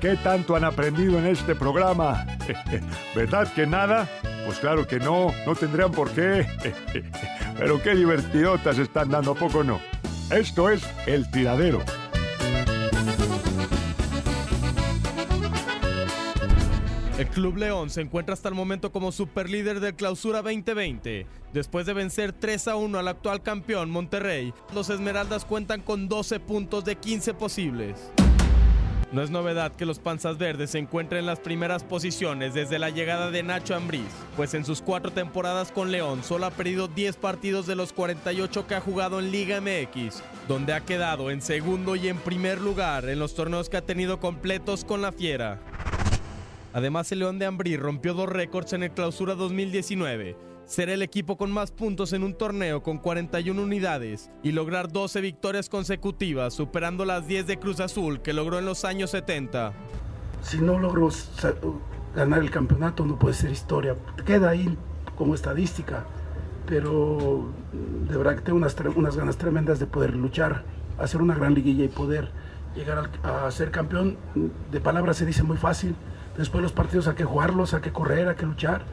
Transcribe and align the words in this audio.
¿Qué 0.00 0.16
tanto 0.16 0.56
han 0.56 0.64
aprendido 0.64 1.18
en 1.18 1.26
este 1.26 1.54
programa? 1.54 2.26
¿Verdad 3.14 3.52
que 3.52 3.66
nada? 3.66 4.08
Pues 4.46 4.58
claro 4.58 4.86
que 4.86 4.98
no, 4.98 5.30
no 5.46 5.54
tendrían 5.54 5.92
por 5.92 6.10
qué. 6.10 6.46
Pero 7.58 7.82
qué 7.82 7.94
divertidotas 7.94 8.78
están 8.78 9.10
dando, 9.10 9.32
¿a 9.32 9.34
poco 9.34 9.62
no? 9.62 9.78
Esto 10.30 10.70
es 10.70 10.82
El 11.06 11.30
Tiradero. 11.30 11.82
El 17.18 17.26
Club 17.26 17.58
León 17.58 17.90
se 17.90 18.00
encuentra 18.00 18.32
hasta 18.32 18.48
el 18.48 18.54
momento 18.54 18.92
como 18.92 19.12
superlíder 19.12 19.80
del 19.80 19.94
Clausura 19.94 20.40
2020. 20.40 21.26
Después 21.52 21.84
de 21.84 21.92
vencer 21.92 22.32
3 22.32 22.68
a 22.68 22.76
1 22.76 22.98
al 22.98 23.08
actual 23.08 23.42
campeón 23.42 23.90
Monterrey, 23.90 24.54
los 24.74 24.88
Esmeraldas 24.88 25.44
cuentan 25.44 25.82
con 25.82 26.08
12 26.08 26.40
puntos 26.40 26.86
de 26.86 26.96
15 26.96 27.34
posibles. 27.34 28.10
No 29.12 29.22
es 29.22 29.30
novedad 29.30 29.72
que 29.72 29.86
los 29.86 29.98
Panzas 29.98 30.38
Verdes 30.38 30.70
se 30.70 30.78
encuentren 30.78 31.18
en 31.20 31.26
las 31.26 31.40
primeras 31.40 31.82
posiciones 31.82 32.54
desde 32.54 32.78
la 32.78 32.90
llegada 32.90 33.32
de 33.32 33.42
Nacho 33.42 33.74
Ambriz, 33.74 34.06
pues 34.36 34.54
en 34.54 34.64
sus 34.64 34.82
cuatro 34.82 35.10
temporadas 35.10 35.72
con 35.72 35.90
León 35.90 36.22
solo 36.22 36.46
ha 36.46 36.50
perdido 36.52 36.86
10 36.86 37.16
partidos 37.16 37.66
de 37.66 37.74
los 37.74 37.92
48 37.92 38.68
que 38.68 38.76
ha 38.76 38.80
jugado 38.80 39.18
en 39.18 39.32
Liga 39.32 39.60
MX, 39.60 40.22
donde 40.46 40.74
ha 40.74 40.84
quedado 40.84 41.32
en 41.32 41.42
segundo 41.42 41.96
y 41.96 42.06
en 42.06 42.18
primer 42.18 42.60
lugar 42.60 43.08
en 43.08 43.18
los 43.18 43.34
torneos 43.34 43.68
que 43.68 43.78
ha 43.78 43.84
tenido 43.84 44.20
completos 44.20 44.84
con 44.84 45.02
la 45.02 45.10
Fiera. 45.10 45.58
Además, 46.72 47.10
el 47.10 47.18
León 47.18 47.40
de 47.40 47.46
Ambrí 47.46 47.76
rompió 47.76 48.14
dos 48.14 48.28
récords 48.28 48.74
en 48.74 48.84
el 48.84 48.92
Clausura 48.92 49.34
2019. 49.34 50.49
Ser 50.70 50.88
el 50.88 51.02
equipo 51.02 51.36
con 51.36 51.50
más 51.50 51.72
puntos 51.72 52.12
en 52.12 52.22
un 52.22 52.32
torneo 52.32 52.80
con 52.84 52.98
41 52.98 53.60
unidades 53.60 54.30
y 54.44 54.52
lograr 54.52 54.86
12 54.86 55.20
victorias 55.20 55.68
consecutivas, 55.68 56.54
superando 56.54 57.04
las 57.04 57.26
10 57.26 57.48
de 57.48 57.58
Cruz 57.58 57.80
Azul 57.80 58.20
que 58.22 58.32
logró 58.32 58.60
en 58.60 58.66
los 58.66 58.84
años 58.84 59.10
70. 59.10 59.72
Si 60.44 60.58
no 60.58 60.78
logro 60.78 61.08
ganar 62.14 62.38
el 62.38 62.52
campeonato, 62.52 63.04
no 63.04 63.18
puede 63.18 63.34
ser 63.34 63.50
historia. 63.50 63.96
Queda 64.24 64.50
ahí 64.50 64.78
como 65.16 65.34
estadística, 65.34 66.04
pero 66.66 67.50
mm, 67.72 68.08
de 68.08 68.16
verdad 68.16 68.36
que 68.36 68.42
tengo 68.42 68.58
unas, 68.58 69.16
ganas 69.16 69.36
tremendas 69.38 69.80
de 69.80 69.86
poder 69.86 70.14
luchar, 70.14 70.62
hacer 71.00 71.20
una 71.20 71.34
gran 71.34 71.52
liguilla 71.52 71.82
y 71.82 71.88
poder 71.88 72.30
llegar 72.76 73.10
al- 73.24 73.44
a 73.46 73.50
ser 73.50 73.72
campeón. 73.72 74.18
De 74.70 74.78
palabras 74.80 75.16
se 75.16 75.26
dice 75.26 75.42
muy 75.42 75.56
fácil, 75.56 75.96
después 76.38 76.62
los 76.62 76.70
partidos 76.72 77.08
hay 77.08 77.16
que 77.16 77.24
jugarlos, 77.24 77.74
hay 77.74 77.80
que 77.80 77.90
correr, 77.92 78.28
hay 78.28 78.36
que 78.36 78.46
luchar. 78.46 78.84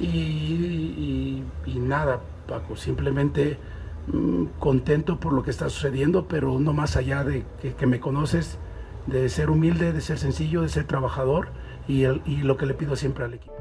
Y, 0.00 1.42
nada, 1.76 2.20
Paco, 2.48 2.76
simplemente 2.76 3.58
mm, 4.06 4.44
contento 4.58 5.20
por 5.20 5.32
lo 5.32 5.42
que 5.42 5.50
está 5.50 5.68
sucediendo, 5.68 6.26
pero 6.26 6.58
no 6.58 6.72
más 6.72 6.96
allá 6.96 7.24
de 7.24 7.44
que, 7.78 7.86
me 7.86 8.00
conoces, 8.00 8.58
de 9.06 9.28
ser 9.28 9.50
humilde, 9.50 9.92
de 9.92 10.00
ser 10.00 10.18
sencillo, 10.18 10.62
de 10.62 10.68
ser 10.68 10.86
trabajador 10.86 11.48
y 11.88 12.06
lo 12.42 12.56
que 12.56 12.66
le 12.66 12.74
pido 12.74 12.94
siempre 12.96 13.24
al 13.24 13.34
equipo. 13.34 13.54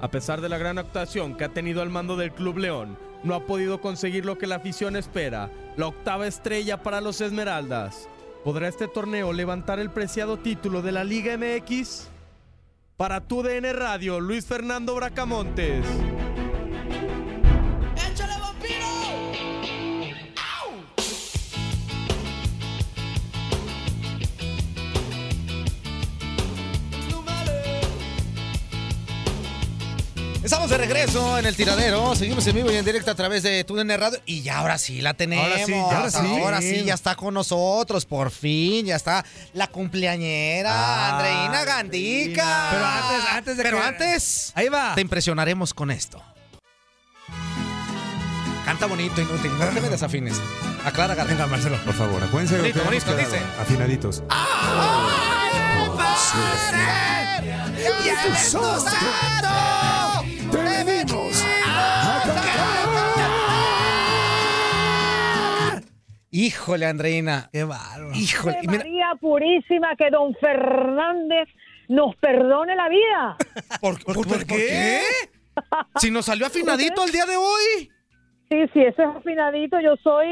A 0.00 0.10
pesar 0.10 0.42
de 0.42 0.50
la 0.50 0.58
gran 0.58 0.78
actuación 0.78 1.36
que 1.36 1.44
ha 1.44 1.54
tenido 1.54 1.80
al 1.80 1.88
mando 1.88 2.16
del 2.16 2.32
Club 2.32 2.58
León, 2.58 2.98
no 3.22 3.34
ha 3.34 3.46
podido 3.46 3.80
conseguir 3.80 4.26
lo 4.26 4.36
que 4.36 4.46
la 4.46 4.56
afición 4.56 4.94
espera, 4.94 5.50
la 5.76 5.86
octava 5.86 6.26
estrella 6.26 6.82
para 6.82 7.00
los 7.00 7.20
Esmeraldas. 7.22 8.08
¿Podrá 8.44 8.68
este 8.68 8.88
torneo 8.88 9.32
levantar 9.32 9.80
el 9.80 9.90
preciado 9.90 10.36
título 10.36 10.82
de 10.82 10.92
la 10.92 11.02
Liga 11.02 11.36
MX? 11.38 12.10
Para 12.96 13.20
tu 13.20 13.42
DN 13.42 13.74
Radio, 13.74 14.20
Luis 14.20 14.46
Fernando 14.46 14.94
Bracamontes. 14.94 15.84
Estamos 30.46 30.70
de 30.70 30.78
regreso 30.78 31.38
en 31.38 31.46
el 31.46 31.56
tiradero. 31.56 32.14
Seguimos 32.14 32.46
en 32.46 32.54
vivo 32.54 32.70
y 32.70 32.76
en 32.76 32.84
directo 32.84 33.10
a 33.10 33.16
través 33.16 33.42
de 33.42 33.64
TUDN 33.64 33.88
Radio. 33.98 34.20
Y 34.26 34.42
ya 34.42 34.58
ahora 34.58 34.78
sí 34.78 35.00
la 35.00 35.12
tenemos. 35.14 35.44
Ahora 35.44 35.66
sí, 35.66 35.72
ya 35.72 35.82
ahora 35.96 36.10
sí. 36.12 36.18
Ahora 36.40 36.60
sí, 36.60 36.84
ya 36.84 36.94
está 36.94 37.16
con 37.16 37.34
nosotros. 37.34 38.06
Por 38.06 38.30
fin, 38.30 38.86
ya 38.86 38.94
está 38.94 39.24
la 39.54 39.66
cumpleañera, 39.66 40.70
Ah, 40.72 41.16
Andreina 41.18 41.64
Gandica. 41.64 42.68
Pero 42.70 42.86
antes- 42.86 43.32
antes 43.32 43.56
de 43.56 43.62
Pero 43.64 43.78
que- 43.78 43.84
antes, 43.84 44.52
Ahí 44.54 44.68
va. 44.68 44.94
te 44.94 45.00
impresionaremos 45.00 45.74
con 45.74 45.90
esto. 45.90 46.22
Canta 48.64 48.86
bonito, 48.86 49.20
inútil. 49.20 49.50
No 49.58 49.66
te 49.66 49.80
me 49.80 49.88
desafines. 49.88 50.40
Aclara, 50.84 51.16
García. 51.16 51.34
Venga, 51.34 51.48
Marcelo, 51.48 51.76
por 51.84 51.94
favor, 51.94 52.22
acuérdense 52.22 52.56
Bonito, 52.58 52.84
bonito, 52.84 53.16
dice. 53.16 53.40
Afinaditos. 53.60 54.22
¡Tenemos! 58.52 58.84
Híjole, 66.36 66.84
Andreina. 66.86 67.48
Qué 67.52 67.64
bárbaro. 67.64 68.12
Híjole. 68.14 68.58
mira, 68.62 68.78
María 68.84 69.06
Purísima, 69.20 69.96
que 69.96 70.10
don 70.10 70.34
Fernández 70.34 71.48
nos 71.88 72.14
perdone 72.16 72.76
la 72.76 72.88
vida. 72.88 73.36
¿por, 73.80 74.02
por- 74.04 74.26
por 74.26 74.46
qué? 74.46 75.00
Si 75.96 76.10
nos 76.10 76.26
salió 76.26 76.46
afinadito 76.46 77.02
el 77.04 77.12
día 77.12 77.24
de 77.24 77.36
hoy. 77.36 77.90
Sí, 78.48 78.56
sí, 78.72 78.80
eso 78.80 79.02
es 79.02 79.08
afinadito. 79.16 79.80
Yo 79.80 79.96
soy, 80.04 80.26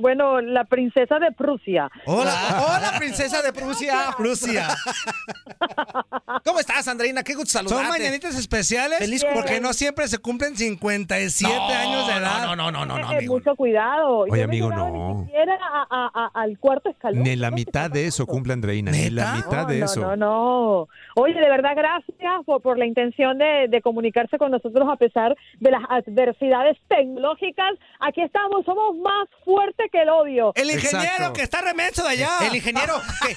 bueno, 0.00 0.40
la 0.40 0.64
princesa 0.64 1.20
de 1.20 1.30
Prusia. 1.30 1.88
Hola, 2.06 2.34
hola, 2.66 2.92
princesa 2.98 3.40
de 3.40 3.52
Prusia. 3.52 3.94
Prusia. 4.16 4.66
¿Cómo 6.44 6.58
estás, 6.58 6.88
Andreina? 6.88 7.22
Qué 7.22 7.34
gusto 7.34 7.50
saludarte. 7.50 7.82
Son 7.84 7.88
mañanitas 7.98 8.36
especiales 8.36 8.98
Feliz 8.98 9.24
porque 9.32 9.60
no 9.60 9.72
siempre 9.72 10.08
se 10.08 10.18
cumplen 10.18 10.56
57 10.56 11.52
No, 11.54 11.68
años 11.68 12.06
de 12.08 12.12
edad. 12.14 12.42
No, 12.46 12.56
no, 12.56 12.70
no, 12.72 12.84
no, 12.84 12.98
no, 12.98 13.12
Eh, 13.12 13.16
amigo. 13.16 13.34
mucho 13.34 13.54
cuidado. 13.54 14.18
Oye, 14.18 14.30
Yo 14.32 14.36
no 14.38 14.44
amigo, 14.44 14.70
no. 14.70 15.14
Ni 15.20 15.24
siquiera 15.26 15.54
a- 15.62 15.86
a- 15.88 16.10
a- 16.24 16.42
al 16.42 16.58
cuarto 16.58 16.90
escalón. 16.90 17.22
Ni 17.22 17.36
la 17.36 17.50
No 17.50 17.56
mitad 17.56 17.90
de 17.90 18.06
eso 18.06 18.26
cumple 18.26 18.54
Andreina, 18.54 18.90
ni 18.90 19.08
la 19.10 19.34
mitad 19.34 19.66
de 19.68 19.78
no, 19.78 19.84
eso. 19.84 20.00
No, 20.00 20.16
no, 20.16 20.88
Oye, 21.14 21.34
de 21.34 21.48
verdad, 21.48 21.72
gracias 21.76 22.44
por, 22.44 22.60
por 22.62 22.78
la 22.78 22.86
intención 22.86 23.38
de, 23.38 23.66
de 23.68 23.82
comunicarse 23.82 24.38
con 24.38 24.50
nosotros 24.50 24.88
a 24.90 24.96
pesar 24.96 25.36
de 25.60 25.70
las 25.70 25.82
adversidades 25.88 26.76
tecnológicas. 26.88 27.51
Aquí 28.00 28.22
estamos, 28.22 28.64
somos 28.64 28.96
más 28.98 29.28
fuertes 29.44 29.86
que 29.90 30.02
el 30.02 30.08
odio. 30.08 30.52
El 30.54 30.70
ingeniero 30.70 31.02
Exacto. 31.04 31.32
que 31.34 31.42
está 31.42 31.60
remenso 31.60 32.02
de 32.02 32.10
allá. 32.10 32.30
El 32.46 32.54
ingeniero 32.56 32.94
que 33.26 33.36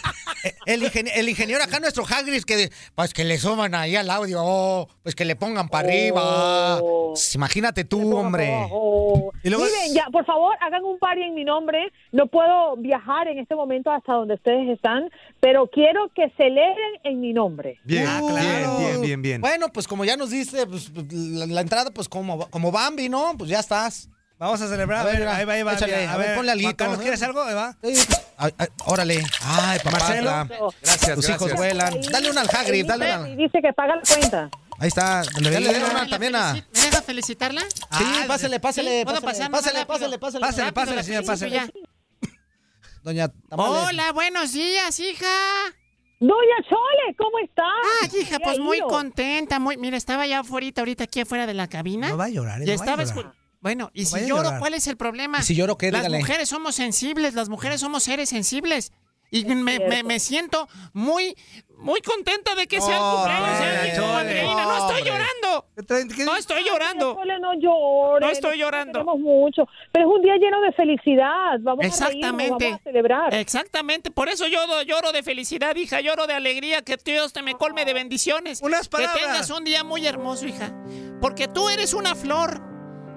El, 0.74 0.82
ingen- 0.84 1.12
el 1.14 1.30
ingeniero 1.30 1.64
acá, 1.64 1.80
nuestro 1.80 2.04
Hagrid, 2.06 2.44
que 2.44 2.70
pues 2.96 3.14
que 3.14 3.24
le 3.24 3.38
suban 3.38 3.76
ahí 3.76 3.96
al 3.96 4.10
audio, 4.10 4.40
oh, 4.44 4.88
pues 5.04 5.16
que 5.16 5.26
le 5.26 5.36
pongan 5.36 5.70
para 5.70 5.88
arriba. 5.88 6.80
Pues, 6.80 7.36
Imagínate 7.36 7.84
tú, 7.84 8.16
hombre. 8.18 8.68
Oh. 8.72 9.32
Y 9.44 9.50
luego- 9.50 9.66
Miren, 9.66 9.94
ya, 9.94 10.06
por 10.12 10.26
favor, 10.26 10.56
hagan 10.62 10.84
un 10.84 10.98
party 11.00 11.22
en 11.24 11.36
mi 11.36 11.44
nombre. 11.44 11.92
No 12.12 12.28
puedo 12.28 12.76
viajar 12.78 13.28
en 13.28 13.40
este 13.40 13.56
momento 13.56 13.92
hasta 13.92 14.14
donde 14.14 14.36
ustedes 14.36 14.70
están, 14.70 15.10
pero 15.40 15.68
quiero 15.68 16.10
que 16.16 16.30
celebren 16.38 17.00
en 17.04 17.22
mi 17.22 17.34
nombre. 17.34 17.80
Bien, 17.84 18.06
Ah, 18.08 18.20
bien, 18.22 18.34
claro. 18.34 18.78
bien, 18.80 19.02
bien, 19.02 19.22
bien. 19.22 19.42
Bueno, 19.42 19.68
pues 19.72 19.88
como 19.88 20.06
ya 20.06 20.18
nos 20.18 20.30
diste 20.32 20.66
pues, 20.68 20.92
la, 21.12 21.46
la 21.46 21.62
entrada, 21.62 21.92
pues 21.92 22.10
como, 22.10 22.50
como 22.50 22.72
Bambi, 22.72 23.10
¿no? 23.10 23.36
Pues 23.38 23.50
ya 23.50 23.60
estás. 23.60 24.05
Vamos 24.38 24.62
a 24.62 24.68
celebrar. 24.68 25.00
A 25.00 25.10
A 25.10 25.14
ver, 25.14 25.28
ahí 25.28 25.46
va, 25.46 25.54
ahí 25.54 25.64
va. 25.64 25.74
échale, 25.74 26.08
a 26.08 26.18
ver, 26.18 26.36
ponle 26.36 26.62
Juan 26.62 26.74
Carlos, 26.74 27.00
¿eh? 27.00 27.02
¿quieres 27.04 27.22
algo? 27.24 27.42
Ahí 27.44 27.54
va. 27.54 27.78
Sí, 27.82 27.94
ay, 28.38 28.54
ay, 28.58 28.68
órale. 28.86 29.24
Ay, 29.42 29.80
papá. 29.80 29.98
Marcelo. 30.00 30.74
Gracias, 30.82 31.16
Tus 31.16 31.30
hijos 31.30 31.54
vuelan. 31.54 32.02
Dale 32.12 32.32
una 32.32 32.42
al 32.42 32.50
Hagrid, 32.50 32.86
dale 32.86 33.18
una. 33.18 33.30
Y 33.30 33.36
dice 33.38 33.60
que 33.62 33.72
paga 33.74 33.96
la 33.96 34.02
cuenta. 34.02 34.50
Ahí 34.78 34.90
está. 34.90 35.24
Dale, 35.42 35.52
dale 35.52 35.86
una 35.86 36.08
también 36.08 36.36
a. 36.36 36.54
¿Me 36.54 36.82
deja 36.82 37.02
felicitarla? 37.02 37.62
Sí, 37.62 38.04
pásele, 38.28 38.60
pásele, 38.60 39.00
¿Sí? 39.00 39.06
¿Puedo 39.06 39.22
pásele, 39.22 39.50
pásele. 39.50 39.86
Pásele, 39.86 40.42
Rápido, 40.42 40.74
pásele, 40.74 40.96
la 41.22 41.36
señor, 41.36 41.54
ya. 41.54 41.70
Doña 43.04 43.30
Tamales. 43.50 43.88
Hola, 43.88 44.12
buenos 44.12 44.52
días, 44.52 45.00
hija. 45.00 45.28
Doña 46.20 46.56
Chole, 46.68 47.16
¿cómo 47.18 47.40
está? 47.40 47.64
Ah, 47.64 48.08
hija, 48.20 48.40
pues 48.40 48.58
muy 48.60 48.80
contenta, 48.82 49.60
muy... 49.60 49.78
Mira, 49.78 49.96
estaba 49.96 50.26
ya 50.26 50.40
afuera, 50.40 50.72
ahorita 50.78 51.04
aquí 51.04 51.22
afuera 51.22 51.46
de 51.46 51.54
la 51.54 51.68
cabina. 51.68 52.10
No 52.10 52.18
va 52.18 52.26
a 52.26 52.30
llorar, 52.30 52.62
Y 52.62 52.66
no 52.66 52.68
va 52.68 52.72
a 52.72 52.76
estaba 52.76 53.04
llorar. 53.04 53.34
Bueno, 53.66 53.90
y 53.96 54.04
No 54.04 54.10
si 54.10 54.28
lloro. 54.28 54.52
¿cuál 54.60 54.76
es 54.76 54.86
el 54.86 54.96
problema? 54.96 55.40
¿Y 55.40 55.42
si 55.42 55.56
lloro 55.56 55.76
qué? 55.76 55.92
Las 55.92 56.02
Dígale. 56.04 56.20
mujeres 56.20 56.50
somos 56.50 56.76
sensibles, 56.76 57.34
las 57.34 57.50
mujeres 57.50 57.82
somos 57.82 58.04
seres 58.04 58.30
sensibles. 58.30 58.92
Y 59.32 59.44
me, 59.44 59.80
me- 59.80 60.04
me 60.04 60.20
siento 60.20 60.68
muy, 60.94 61.36
muy 61.80 62.00
contenta 62.02 62.54
de 62.54 62.68
que 62.68 62.80
sea 62.80 62.98
el 62.98 63.02
Oh, 63.04 63.16
cumpleaños 63.16 63.60
de 63.60 63.66
mi. 64.44 64.54
No 64.54 64.78
estoy 64.78 65.02
llorando. 65.04 65.66
No 65.76 66.38
estoy 66.38 66.64
llorando. 66.64 67.16
No. 67.18 68.20
No 68.20 68.30
estoy 68.30 68.58
llorando. 68.60 69.00
queremos 69.00 69.20
mucho. 69.20 69.68
Pero 69.92 70.06
es 70.08 70.16
un 70.16 70.22
día 70.22 70.36
lleno 70.38 70.62
de 70.62 70.72
felicidad. 70.74 71.58
Vamos 71.62 71.80
a 71.86 71.88
reírnos, 71.88 72.02
Exactamente. 72.14 72.66
vamos 72.66 72.80
a 72.80 72.84
celebrar. 72.84 73.34
Exactamente. 73.34 74.12
Por 74.12 74.30
eso 74.30 74.46
yo 74.48 74.60
lloro 74.84 75.12
de 75.12 75.24
felicidad, 75.24 75.76
hija. 75.76 76.02
Lloro 76.02 76.28
de 76.28 76.34
alegría. 76.34 76.84
Que 76.84 76.98
Dios 77.04 77.34
te 77.34 77.42
me 77.42 77.56
colme 77.56 77.84
de 77.84 77.94
bendiciones. 77.94 78.62
Unas 78.62 78.88
palabras. 78.90 79.18
Que 79.18 79.26
tengas 79.26 79.50
un 79.50 79.64
día 79.64 79.84
muy 79.84 80.06
hermoso, 80.06 80.46
hija. 80.46 80.72
Porque 81.20 81.48
tú 81.48 81.68
eres 81.70 81.96
una 81.96 82.14
flor 82.14 82.62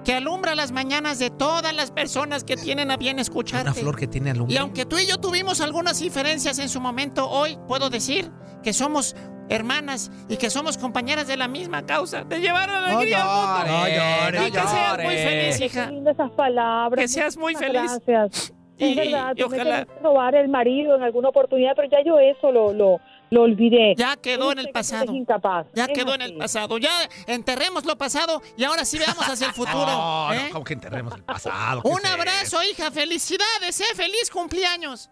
que 0.09 0.15
alumbra 0.15 0.55
las 0.55 0.71
mañanas 0.71 1.19
de 1.19 1.29
todas 1.29 1.71
las 1.71 1.91
personas 1.91 2.43
que 2.43 2.55
tienen 2.55 2.89
a 2.89 2.97
bien 2.97 3.19
escucharte. 3.19 3.69
Una 3.69 3.73
flor 3.75 3.95
que 3.95 4.07
tiene 4.07 4.31
alumbre. 4.31 4.55
Y 4.55 4.57
aunque 4.57 4.83
tú 4.87 4.97
y 4.97 5.05
yo 5.05 5.17
tuvimos 5.19 5.61
algunas 5.61 5.99
diferencias 5.99 6.57
en 6.57 6.67
su 6.67 6.81
momento, 6.81 7.29
hoy 7.29 7.59
puedo 7.67 7.91
decir 7.91 8.31
que 8.63 8.73
somos 8.73 9.15
hermanas 9.49 10.09
y 10.27 10.37
que 10.37 10.49
somos 10.49 10.79
compañeras 10.79 11.27
de 11.27 11.37
la 11.37 11.47
misma 11.47 11.85
causa, 11.85 12.23
de 12.23 12.39
llevar 12.39 12.71
alegría 12.71 13.21
al 13.21 13.67
mundo. 13.67 13.71
No 13.71 13.87
llore, 13.87 14.47
y 14.47 14.51
que 14.51 14.57
no 14.59 14.67
seas 14.67 14.97
muy 15.03 15.15
feliz, 15.15 15.57
Qué 15.59 15.65
hija. 15.67 15.91
lindas 15.91 16.15
esas 16.15 16.31
palabras. 16.31 16.99
Que 17.03 17.07
seas 17.07 17.37
muy 17.37 17.53
feliz. 17.53 18.01
Gracias. 18.07 18.51
Y- 18.79 18.85
es 18.89 18.95
verdad, 18.95 19.33
y 19.35 19.41
tú 19.43 19.49
me 19.49 19.55
ojalá- 19.57 19.85
querías 19.85 20.01
robar 20.01 20.33
el 20.33 20.49
marido 20.49 20.95
en 20.95 21.03
alguna 21.03 21.29
oportunidad, 21.29 21.73
pero 21.75 21.87
ya 21.87 21.97
yo 22.03 22.17
eso 22.17 22.51
lo, 22.51 22.73
lo, 22.73 22.99
lo 23.31 23.43
olvidé. 23.43 23.93
Ya 23.97 24.15
quedó 24.17 24.51
en 24.51 24.59
el 24.59 24.69
pasado. 24.69 25.13
incapaz. 25.13 25.67
Ya 25.73 25.85
Es 25.85 25.89
quedó 25.93 26.15
en 26.15 26.21
el 26.21 26.35
pasado. 26.35 26.77
Ya 26.77 26.91
enterremos 27.27 27.85
lo 27.85 27.97
pasado 27.97 28.41
y 28.57 28.63
ahora 28.63 28.85
sí 28.85 28.97
veamos 28.97 29.27
hacia 29.27 29.47
el 29.47 29.53
futuro. 29.53 29.85
No, 29.85 30.33
¿eh? 30.33 30.45
no, 30.47 30.53
como 30.53 30.63
que 30.65 30.73
enterremos 30.73 31.13
el 31.15 31.23
pasado. 31.23 31.81
¿qué 31.81 31.87
Un 31.89 31.99
es 31.99 32.05
abrazo, 32.11 32.57
hija. 32.63 32.91
Felicidades, 32.91 33.79
¿eh? 33.81 33.95
Feliz 33.95 34.29
cumpleaños. 34.31 35.09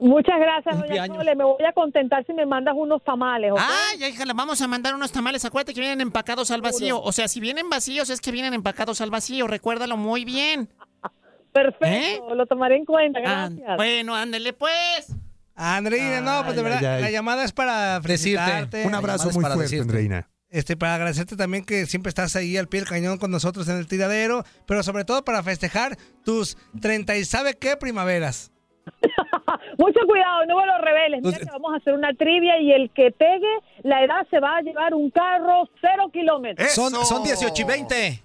Muchas 0.00 0.38
gracias, 0.38 0.78
doña. 0.78 1.06
Chole. 1.06 1.34
Me 1.36 1.44
voy 1.44 1.64
a 1.64 1.72
contentar 1.72 2.26
si 2.26 2.32
me 2.34 2.44
mandas 2.44 2.74
unos 2.76 3.02
tamales, 3.04 3.52
¿ok? 3.52 3.58
Ay, 3.60 4.04
hija, 4.04 4.24
le 4.26 4.32
vamos 4.34 4.60
a 4.60 4.66
mandar 4.66 4.94
unos 4.94 5.12
tamales. 5.12 5.44
Acuérdate 5.44 5.72
que 5.72 5.80
vienen 5.80 6.00
empacados 6.00 6.50
al 6.50 6.60
vacío. 6.60 7.00
O 7.00 7.12
sea, 7.12 7.28
si 7.28 7.40
vienen 7.40 7.70
vacíos, 7.70 8.10
es 8.10 8.20
que 8.20 8.32
vienen 8.32 8.52
empacados 8.54 9.00
al 9.00 9.10
vacío. 9.10 9.46
Recuérdalo 9.46 9.96
muy 9.96 10.24
bien. 10.24 10.68
Perfecto, 11.52 12.34
lo 12.34 12.46
tomaré 12.46 12.76
en 12.76 12.84
cuenta. 12.84 13.20
Ah, 13.24 13.48
Gracias. 13.48 13.76
bueno, 13.76 14.14
ándele 14.16 14.52
pues. 14.52 15.14
Andreina, 15.54 16.20
no, 16.20 16.44
pues 16.44 16.56
de 16.56 16.62
verdad, 16.62 16.78
ay, 16.80 16.86
ay. 16.86 17.02
la 17.02 17.10
llamada 17.10 17.44
es 17.44 17.52
para 17.52 18.00
Decirte. 18.00 18.08
felicitarte. 18.08 18.86
Un 18.86 18.94
abrazo 18.94 19.30
muy 19.30 19.44
fuerte, 19.44 19.62
decirte. 19.62 19.82
Andreina. 19.82 20.28
Este, 20.50 20.76
para 20.76 20.94
agradecerte 20.94 21.36
también 21.36 21.64
que 21.64 21.86
siempre 21.86 22.10
estás 22.10 22.36
ahí 22.36 22.56
al 22.56 22.68
pie 22.68 22.80
del 22.80 22.88
cañón 22.88 23.18
con 23.18 23.30
nosotros 23.30 23.68
en 23.68 23.76
el 23.76 23.88
tiradero, 23.88 24.44
pero 24.66 24.82
sobre 24.84 25.04
todo 25.04 25.24
para 25.24 25.42
festejar 25.42 25.96
tus 26.24 26.56
30 26.80 27.16
y 27.16 27.24
sabe 27.24 27.54
qué 27.54 27.76
primaveras. 27.76 28.52
Mucho 29.78 30.00
cuidado, 30.06 30.46
no 30.46 30.56
me 30.58 30.66
lo 30.66 30.78
reveles. 30.78 31.22
Mira 31.22 31.38
que 31.38 31.44
vamos 31.46 31.72
a 31.74 31.76
hacer 31.78 31.94
una 31.94 32.12
trivia 32.14 32.60
y 32.60 32.70
el 32.72 32.90
que 32.90 33.10
pegue 33.10 33.48
la 33.82 34.04
edad 34.04 34.26
se 34.30 34.38
va 34.38 34.58
a 34.58 34.60
llevar 34.62 34.94
un 34.94 35.10
carro 35.10 35.68
cero 35.80 36.10
kilómetros. 36.12 36.70
Son, 36.70 36.92
son 37.04 37.24
18 37.24 37.52
y 37.60 37.64
20. 37.64 38.23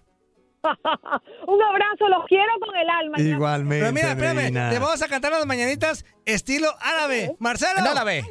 Un 1.47 1.61
abrazo, 1.61 2.07
los 2.09 2.25
quiero 2.27 2.51
con 2.59 2.75
el 2.75 2.89
alma. 2.89 3.19
Igualmente. 3.19 3.85
Pero 3.85 3.93
mira, 3.93 4.09
espérame, 4.11 4.71
te 4.71 4.79
vamos 4.79 5.01
a 5.01 5.07
cantar 5.07 5.31
las 5.31 5.45
mañanitas 5.45 6.05
estilo 6.25 6.67
árabe. 6.81 7.29
¿Qué? 7.29 7.35
Marcelo. 7.39 7.79
En 7.79 7.87
árabe. 7.87 8.25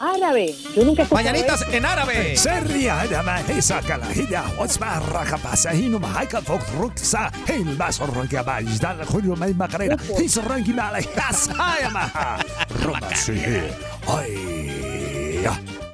Árabe. 0.00 0.54
Yo 0.76 0.84
nunca 0.84 1.02
he 1.02 1.14
Mañanitas 1.14 1.66
en 1.72 1.84
árabe. 1.84 2.36
Serria 2.36 3.00
árabe, 3.00 3.58
esa 3.58 3.80
calajilla, 3.80 4.44
Osmar 4.58 5.02
Rajapasa, 5.12 5.74
Hino 5.74 5.98
Mahaika 5.98 6.40
Fok 6.40 6.62
Ruxa, 6.78 7.32
El 7.48 7.76
Vaso 7.76 8.06
Ronquia 8.06 8.42
Valls, 8.42 8.80
Dal 8.80 9.04
Julio 9.04 9.34
May 9.34 9.54
Macarena, 9.54 9.96
Hizo 10.22 10.40
Ronqui 10.42 10.72
Mala, 10.72 10.98
Hasa 10.98 11.80
Yamaha, 11.82 12.38
Roma 12.84 13.10
Sige, 13.14 13.70
Ay. 14.06 15.44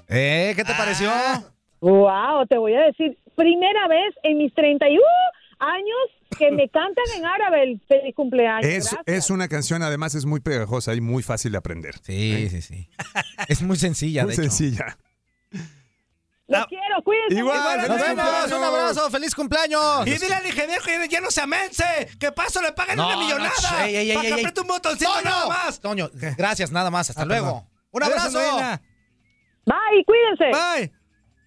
Eh, 0.09 0.53
¿qué 0.55 0.65
te 0.65 0.75
pareció? 0.75 1.11
Ah, 1.11 1.43
wow, 1.81 2.47
te 2.47 2.59
voy 2.59 2.75
a 2.75 2.81
decir, 2.83 3.17
primera 3.37 3.89
vez 3.89 4.15
en 4.23 4.39
mis 4.39 4.53
31 4.55 5.01
años 5.59 6.37
que 6.39 6.51
me 6.51 6.69
cantan 6.69 7.05
en 7.17 7.25
árabe 7.27 7.63
el 7.63 7.81
feliz 7.87 8.15
cumpleaños. 8.15 8.65
Es, 8.67 8.97
es 9.07 9.31
una 9.31 9.49
canción, 9.49 9.83
además 9.83 10.15
es 10.15 10.25
muy 10.25 10.41
pegajosa 10.41 10.95
y 10.95 11.01
muy 11.01 11.23
fácil 11.23 11.53
de 11.53 11.59
aprender. 11.59 11.95
Sí, 12.03 12.49
sí, 12.51 12.63
sí. 12.63 12.89
Es 13.49 13.63
muy 13.63 13.77
sencilla, 13.77 14.25
Muy 14.25 14.35
de 14.37 14.43
hecho. 14.43 14.51
sencilla. 14.51 14.97
Los 16.47 16.67
quiero, 16.67 17.03
cuídense. 17.03 17.37
Igual. 17.39 17.89
Nos 17.89 18.01
vemos, 18.03 18.53
un 18.53 18.65
abrazo, 18.65 19.11
feliz 19.11 19.35
cumpleaños. 19.35 20.07
Y 20.07 20.11
dile 20.19 20.35
al 20.35 20.45
ingeniero 20.47 20.83
que 20.85 21.09
ya 21.09 21.21
no 21.23 21.31
se 21.31 21.41
amense. 21.41 21.85
Que 22.21 22.33
paso 22.33 22.61
le 22.61 22.73
paguen 22.73 22.97
No, 22.97 23.07
una 23.07 23.15
no, 23.17 23.23
millonada. 23.23 23.87
ey, 23.87 23.97
ey, 23.97 24.11
ey, 24.11 24.17
para 24.17 24.21
que 24.23 24.27
ey, 24.35 24.41
apriete 24.41 24.61
un 24.61 24.67
botoncito 24.67 25.11
Toño, 25.11 25.25
nada 25.25 25.47
más. 25.47 25.81
Toño, 25.81 26.11
gracias, 26.37 26.71
nada 26.71 26.91
más. 26.91 27.09
Hasta 27.09 27.23
Ah, 27.23 27.25
luego. 27.25 27.47
perdón. 27.47 27.69
Un 27.93 28.03
abrazo. 28.03 28.39
Bye, 29.67 30.05
cuídense. 30.05 30.51
Bye. 30.53 30.93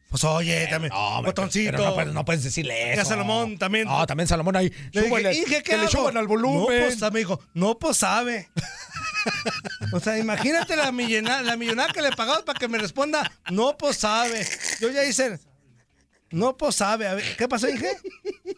Pues 0.09 0.23
oye, 0.23 0.67
también. 0.67 0.93
No, 0.93 1.17
hombre, 1.17 1.31
botoncito. 1.31 1.71
pero 1.71 1.83
no, 1.83 1.93
puedes, 1.95 2.13
no 2.13 2.25
puedes 2.25 2.43
decirle 2.43 2.93
eso. 2.93 3.03
Salomón 3.05 3.57
también. 3.57 3.85
No, 3.87 4.05
también 4.07 4.27
Salomón 4.27 4.55
ahí. 4.55 4.69
Le 4.91 5.01
dije, 5.01 5.09
súbele, 5.09 5.33
"Inge, 5.35 5.55
¿qué 5.57 5.63
que 5.63 5.71
le 5.73 5.83
hago?" 5.83 5.89
suban 5.91 6.15
al 6.17 6.23
No, 6.23 6.29
volumen. 6.29 6.65
pues, 6.85 7.03
amigo, 7.03 7.41
no, 7.53 7.77
pues 7.77 7.97
sabe. 7.97 8.49
O 9.91 9.99
sea, 9.99 10.17
imagínate 10.17 10.75
la 10.77 10.91
millonada, 10.93 11.41
la 11.41 11.57
millonada 11.57 11.91
que 11.91 12.01
le 12.01 12.11
pagamos 12.11 12.43
para 12.43 12.57
que 12.57 12.69
me 12.69 12.77
responda, 12.77 13.29
no, 13.51 13.75
pues 13.77 13.97
sabe. 13.97 14.47
Yo 14.79 14.89
ya 14.89 15.03
hice, 15.03 15.37
no, 16.31 16.57
pues 16.57 16.75
sabe. 16.75 17.07
A 17.07 17.15
ver, 17.15 17.23
¿Qué 17.37 17.47
pasó, 17.47 17.69
Inge? 17.69 17.89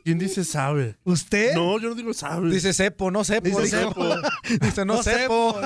¿Quién 0.04 0.18
dice 0.18 0.44
sabe? 0.44 0.98
¿Usted? 1.04 1.54
No, 1.54 1.80
yo 1.80 1.90
no 1.90 1.96
digo 1.96 2.14
sabe. 2.14 2.50
Dice 2.50 2.74
Cepo, 2.74 3.12
no 3.12 3.24
Cepo. 3.24 3.62
Dice 3.62 3.78
dijo. 3.78 3.94
Cepo. 3.94 4.16
Dice 4.66 4.86
no, 4.86 4.96
No 4.96 5.04
Cepo. 5.04 5.60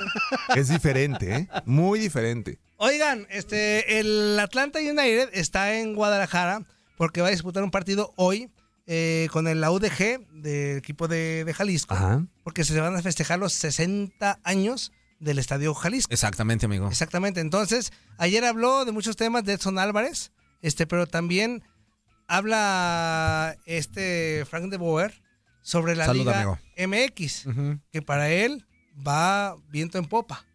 Es 0.55 0.69
diferente, 0.69 1.35
¿eh? 1.35 1.49
Muy 1.65 1.99
diferente. 1.99 2.59
Oigan, 2.77 3.27
este, 3.29 3.99
el 3.99 4.37
Atlanta 4.39 4.79
United 4.79 5.29
está 5.33 5.75
en 5.79 5.95
Guadalajara 5.95 6.63
porque 6.97 7.21
va 7.21 7.27
a 7.27 7.31
disputar 7.31 7.63
un 7.63 7.71
partido 7.71 8.13
hoy 8.17 8.49
eh, 8.85 9.29
con 9.31 9.47
el 9.47 9.61
la 9.61 9.71
UDG 9.71 10.27
del 10.33 10.77
equipo 10.77 11.07
de, 11.07 11.45
de 11.45 11.53
Jalisco. 11.53 11.93
Ajá. 11.93 12.25
Porque 12.43 12.65
se 12.65 12.79
van 12.79 12.95
a 12.95 13.01
festejar 13.01 13.39
los 13.39 13.53
60 13.53 14.39
años 14.43 14.91
del 15.19 15.39
Estadio 15.39 15.73
Jalisco. 15.73 16.13
Exactamente, 16.13 16.65
amigo. 16.65 16.87
Exactamente. 16.89 17.39
Entonces, 17.39 17.93
ayer 18.17 18.43
habló 18.43 18.83
de 18.85 18.91
muchos 18.91 19.15
temas 19.15 19.45
de 19.45 19.53
Edson 19.53 19.79
Álvarez, 19.79 20.31
este, 20.61 20.85
pero 20.85 21.07
también 21.07 21.63
habla 22.27 23.57
este 23.65 24.45
Frank 24.49 24.69
de 24.69 24.77
Boer 24.77 25.21
sobre 25.61 25.95
la 25.95 26.05
Salud, 26.05 26.19
Liga 26.19 26.41
amigo. 26.41 26.59
MX, 26.77 27.45
que 27.91 28.01
para 28.01 28.29
él 28.29 28.65
va 29.05 29.55
viento 29.69 29.97
en 29.97 30.05
popa. 30.05 30.45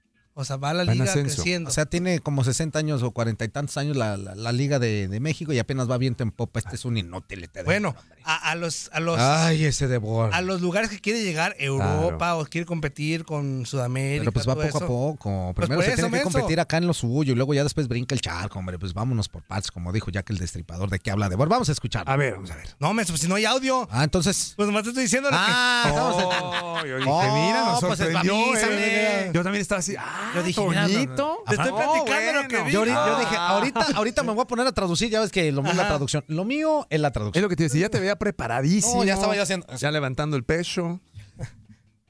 O 0.41 0.45
sea, 0.45 0.57
va 0.57 0.73
la 0.73 0.85
Va 0.85 0.93
liga 0.95 1.13
creciendo. 1.13 1.69
O 1.69 1.73
sea, 1.73 1.87
tiene 1.87 2.21
como 2.21 2.45
60 2.45 2.79
años 2.79 3.03
o 3.03 3.11
40 3.11 3.45
y 3.45 3.49
tantos 3.49 3.77
años 3.77 3.97
la, 3.97 4.17
la- 4.17 4.37
la 4.37 4.53
Liga 4.53 4.79
de, 4.79 5.09
de 5.09 5.19
México 5.21 5.53
y 5.53 5.59
apenas 5.59 5.91
va 5.91 5.99
viento 5.99 6.23
en 6.23 6.31
popa. 6.31 6.61
Este 6.61 6.77
es 6.77 6.85
un 6.85 6.97
inútil. 6.97 7.43
este 7.43 7.65
bueno, 7.65 7.97
a, 8.25 8.37
a 8.51 8.55
los 8.55 8.89
a 8.93 9.01
los 9.01 9.19
Ay, 9.19 9.65
ese 9.65 9.89
de 9.89 10.01
a 10.33 10.41
los 10.43 10.61
lugares 10.61 10.91
que 10.91 11.01
quiere 11.01 11.25
llegar, 11.25 11.57
Europa 11.59 12.37
o 12.37 12.45
quiere 12.47 12.67
competir 12.67 13.25
con 13.25 13.67
Sudamérica. 13.67 14.21
Pero 14.21 14.33
pues 14.33 14.49
va 14.49 14.55
poco 14.55 14.79
a 14.79 14.87
poco. 14.87 15.53
Pues 15.57 15.67
Primero 15.67 15.83
se 15.83 15.89
eso, 15.89 15.97
tiene 15.97 16.11
que 16.11 16.25
menso. 16.25 16.31
competir 16.39 16.61
acá 16.61 16.77
en 16.79 16.87
lo 16.87 16.95
suyo 16.95 17.33
y 17.33 17.37
luego 17.37 17.53
ya 17.55 17.65
después 17.65 17.89
brinca 17.89 18.15
el 18.15 18.21
charco, 18.21 18.59
hombre. 18.61 18.79
Pues 18.79 18.95
vámonos 18.95 19.29
por 19.29 19.43
partes, 19.43 19.73
como 19.73 19.93
dijo 19.93 20.11
Jack 20.13 20.31
el 20.31 20.39
Destripador. 20.39 20.89
¿De 20.89 21.01
qué 21.01 21.11
habla 21.11 21.29
de 21.29 21.35
Boer? 21.35 21.49
Vamos 21.49 21.69
a 21.69 21.73
escuchar. 21.73 22.05
A 22.07 22.17
ver, 22.17 22.35
vamos 22.35 22.51
a 22.53 22.57
ver. 22.57 22.69
No, 22.79 22.95
menso, 22.95 23.13
pues, 23.13 23.23
si 23.23 23.29
no 23.29 23.35
hay 23.35 23.45
audio. 23.45 23.89
Ah, 23.91 24.05
entonces. 24.05 24.53
Pues 24.57 24.67
nomás 24.69 24.85
te 24.85 24.91
estoy 24.91 25.03
diciendo 25.03 25.31
lo 25.31 25.37
Ah, 25.37 25.81
que... 25.83 25.89
estamos 25.91 26.23
en- 26.23 26.29
Oh, 26.29 26.79
Oh, 27.11 27.35
mira, 27.35 27.65
nos 27.65 27.81
pues. 27.81 28.01
¿eh? 28.01 29.31
Yo 29.35 29.43
también 29.43 29.61
estaba 29.63 29.81
así. 29.81 29.95
Ah, 29.99 30.28
Yo 30.35 30.43
dije, 30.43 30.61
Toñito. 30.61 31.43
Te 31.47 31.55
estoy 31.55 31.71
Ah, 31.73 31.77
platicando 31.77 32.43
lo 32.43 32.49
que 32.49 32.63
vi. 32.65 32.71
Yo, 32.73 32.85
dije, 32.85 32.97
Ah. 32.97 33.49
ahorita, 33.51 33.87
ahorita 33.95 34.23
me 34.23 34.33
voy 34.33 34.43
a 34.43 34.47
poner 34.47 34.67
a 34.67 34.73
traducir, 34.73 35.11
ya 35.11 35.21
ves 35.21 35.31
que 35.31 35.51
lo 35.53 35.63
mío 35.63 35.73
es 35.73 35.77
la 35.77 35.87
traducción. 35.89 36.25
Lo 36.29 36.45
mío 36.45 36.87
es 36.91 37.01
la 37.01 37.09
Es 37.09 37.15
traducción. 37.15 37.43
lo 37.43 37.49
que 37.49 37.57
te 37.57 37.65
decía, 37.65 37.83
ya 37.83 37.89
te 37.89 38.01
veía 38.01 38.17
preparadísimo. 38.17 38.97
No, 38.97 39.05
ya 39.05 39.15
estaba 39.15 39.35
yo 39.37 39.43
haciendo- 39.43 39.67
Ya 39.77 39.91
levantando 39.91 40.37
el 40.37 40.45
pecho. 40.45 41.01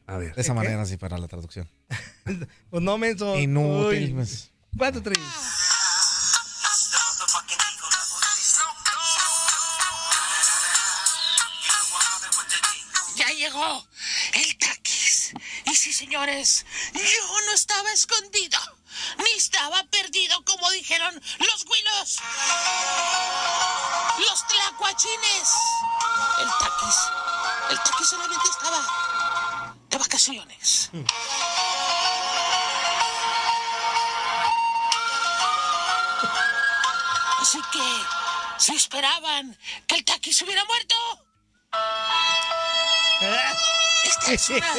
A 0.06 0.16
ver. 0.16 0.34
De 0.34 0.40
esa 0.40 0.54
manera, 0.54 0.80
así 0.82 0.96
para 0.96 1.18
la 1.18 1.28
traducción. 1.28 1.68
Pues 2.70 2.82
no, 2.82 2.98
menso. 2.98 3.38
Inútil. 3.38 4.14
Pues. 4.14 4.50
Señores, 16.28 16.66
yo 16.92 17.40
no 17.46 17.52
estaba 17.52 17.90
escondido, 17.92 18.58
ni 19.18 19.30
estaba 19.36 19.82
perdido 19.84 20.44
como 20.44 20.70
dijeron 20.70 21.14
los 21.38 21.64
güilos. 21.64 22.18
Los 24.18 24.46
tlacuachines. 24.46 25.48
El 26.40 26.48
taquis. 26.48 26.96
El 27.70 27.78
taquis 27.78 28.08
solamente 28.08 28.48
estaba 28.48 29.74
de 29.88 29.98
vacaciones. 29.98 30.90
Así 37.40 37.60
que, 37.72 38.02
si 38.58 38.74
esperaban 38.74 39.58
que 39.86 39.94
el 39.94 40.04
taquis 40.04 40.42
hubiera 40.42 40.64
muerto, 40.64 40.96
esta 44.04 44.32
es 44.32 44.48
una 44.50 44.74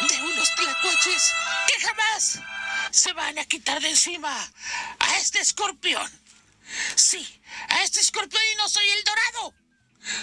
de 0.00 0.22
unos 0.22 0.54
tlacuaches 0.54 1.32
que 1.66 1.80
jamás 1.80 2.38
se 2.90 3.12
van 3.12 3.38
a 3.38 3.44
quitar 3.44 3.80
de 3.80 3.90
encima 3.90 4.52
a 4.98 5.16
este 5.16 5.40
escorpión. 5.40 6.10
Sí, 6.96 7.40
a 7.68 7.82
este 7.82 8.00
escorpión 8.00 8.42
y 8.52 8.56
no 8.56 8.68
soy 8.68 8.88
el 8.88 9.04
dorado, 9.04 9.54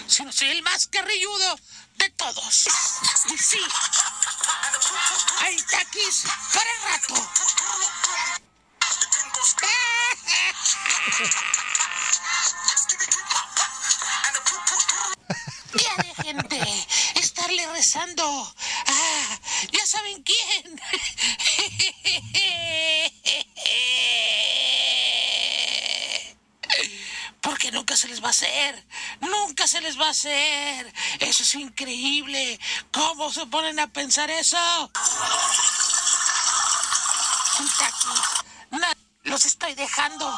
sino 0.06 0.32
soy 0.32 0.48
el 0.48 0.62
más 0.62 0.86
carrilludo 0.86 1.58
de 1.96 2.10
todos. 2.10 2.66
Y 3.32 3.38
sí, 3.38 3.60
hay 5.40 5.56
taquis 5.62 6.24
para 6.52 6.70
el 6.70 6.82
rato. 6.82 7.14
Ya 15.74 15.96
dejen 16.02 16.36
de 16.48 16.86
estarle 17.14 17.66
rezando. 17.68 18.54
Ya 19.70 19.86
saben 19.86 20.22
quién. 20.22 20.80
Porque 27.40 27.70
nunca 27.72 27.96
se 27.96 28.08
les 28.08 28.22
va 28.22 28.28
a 28.28 28.30
hacer. 28.30 28.86
Nunca 29.20 29.66
se 29.66 29.80
les 29.80 29.98
va 29.98 30.06
a 30.06 30.10
hacer. 30.10 30.92
Eso 31.20 31.42
es 31.42 31.54
increíble. 31.54 32.58
¿Cómo 32.92 33.32
se 33.32 33.46
ponen 33.46 33.78
a 33.80 33.86
pensar 33.92 34.30
eso? 34.30 34.58
Los 39.32 39.46
estoy 39.46 39.74
dejando 39.74 40.30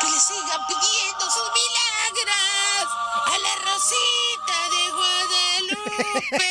que 0.00 0.08
le 0.08 0.18
sigan 0.18 0.66
pidiendo 0.66 1.30
sus 1.30 1.52
milagros 1.52 2.88
a 3.26 3.38
la 3.38 3.54
Rosita 3.64 4.49
Guadalupe. 5.74 6.50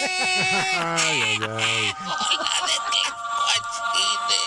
Ay, 0.80 1.22
ay, 1.22 1.40
ay. 1.44 1.96
Hola 2.06 2.56
de 2.68 2.78
tlacuachines. 2.90 4.40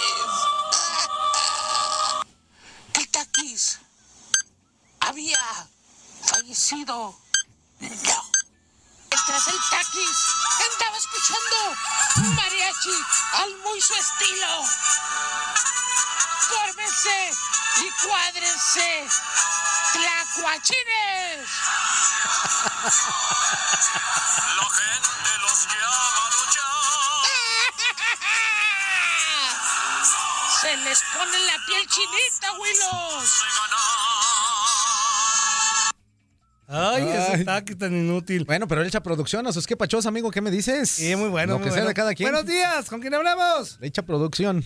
El 2.95 3.07
taquis 3.11 3.79
había 5.00 5.43
fallecido. 6.25 6.97
No. 7.81 8.33
Tras 9.26 9.47
el 9.49 9.61
taquis 9.71 10.19
andaba 10.73 10.97
escuchando 10.97 11.57
mariachi 12.37 12.97
al 13.35 13.57
muy 13.59 13.81
su 13.81 13.95
estilo. 13.95 14.64
Fórmense 16.49 17.33
y 17.83 18.07
cuádrense, 18.07 19.07
tlacuachines. 19.93 21.49
La 24.57 24.67
gente 24.79 25.31
los 25.43 25.59
llama 25.69 26.13
Se 30.61 30.77
les 30.77 31.03
pone 31.15 31.39
la 31.47 31.57
piel 31.67 31.87
chinita, 31.89 32.53
Willos. 32.59 33.43
Ay, 36.69 37.03
ese 37.03 37.33
Ay. 37.33 37.45
taquis 37.45 37.77
tan 37.77 37.93
inútil. 37.95 38.45
Bueno, 38.47 38.67
pero 38.67 38.81
él 38.81 38.87
echa 38.87 39.03
producción. 39.03 39.47
¿Es 39.47 39.67
qué 39.67 39.77
pachos, 39.77 40.07
amigo? 40.07 40.31
¿Qué 40.31 40.41
me 40.41 40.51
dices? 40.51 40.89
Sí, 40.89 41.15
muy 41.17 41.29
bueno. 41.29 41.55
Lo 41.55 41.59
muy 41.59 41.69
que 41.69 41.75
sea 41.75 41.85
de 41.85 41.93
cada 41.93 42.15
quien. 42.15 42.31
Buenos 42.31 42.47
días, 42.47 42.89
¿con 42.89 43.01
quién 43.01 43.13
hablamos? 43.13 43.79
Le 43.81 43.89
echa 43.89 44.03
producción. 44.03 44.65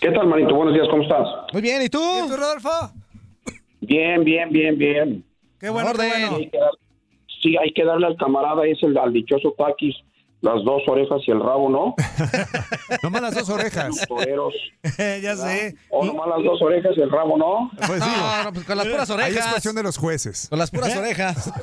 ¿Qué 0.00 0.10
tal, 0.10 0.26
manito? 0.26 0.54
Buenos 0.54 0.74
días, 0.74 0.88
¿cómo 0.90 1.02
estás? 1.02 1.28
Muy 1.52 1.62
bien, 1.62 1.80
¿y 1.82 1.88
tú? 1.88 2.00
¿Y 2.24 2.28
tú, 2.28 2.36
Rodolfo? 2.36 2.92
Bien, 3.86 4.24
bien, 4.24 4.50
bien, 4.50 4.78
bien. 4.78 5.24
Qué 5.60 5.70
bueno, 5.70 5.90
qué 5.92 5.98
Orden. 5.98 6.10
bueno. 6.10 6.36
Hay 6.36 6.48
que 6.50 6.58
dar- 6.58 6.70
sí, 7.42 7.56
hay 7.56 7.72
que 7.72 7.84
darle 7.84 8.06
al 8.06 8.16
camarada 8.16 8.66
ese, 8.66 8.86
al 8.86 9.12
dichoso 9.12 9.54
Taquis, 9.56 9.96
las 10.44 10.62
dos 10.62 10.82
orejas 10.86 11.22
y 11.26 11.30
el 11.30 11.40
rabo, 11.40 11.70
¿no? 11.70 11.94
Nomás 13.02 13.22
las 13.22 13.34
dos 13.34 13.48
orejas. 13.48 13.88
Los 13.88 14.06
toreros. 14.06 14.54
ya 15.22 15.36
sé. 15.36 15.74
O 15.90 16.04
nomás 16.04 16.28
las 16.28 16.44
dos 16.44 16.60
orejas 16.60 16.92
y 16.96 17.00
el 17.00 17.10
rabo, 17.10 17.38
¿no? 17.38 17.70
Pues 17.86 18.02
sí. 18.04 18.10
No, 18.14 18.44
no, 18.44 18.52
pues 18.52 18.64
con 18.66 18.76
las 18.76 18.86
puras 18.86 19.10
Ahí 19.10 19.16
es 19.16 19.24
orejas. 19.30 19.50
cuestión 19.52 19.74
de 19.74 19.82
los 19.82 19.96
jueces. 19.96 20.46
Con 20.50 20.58
las 20.58 20.70
puras 20.70 20.94
orejas. 20.96 21.52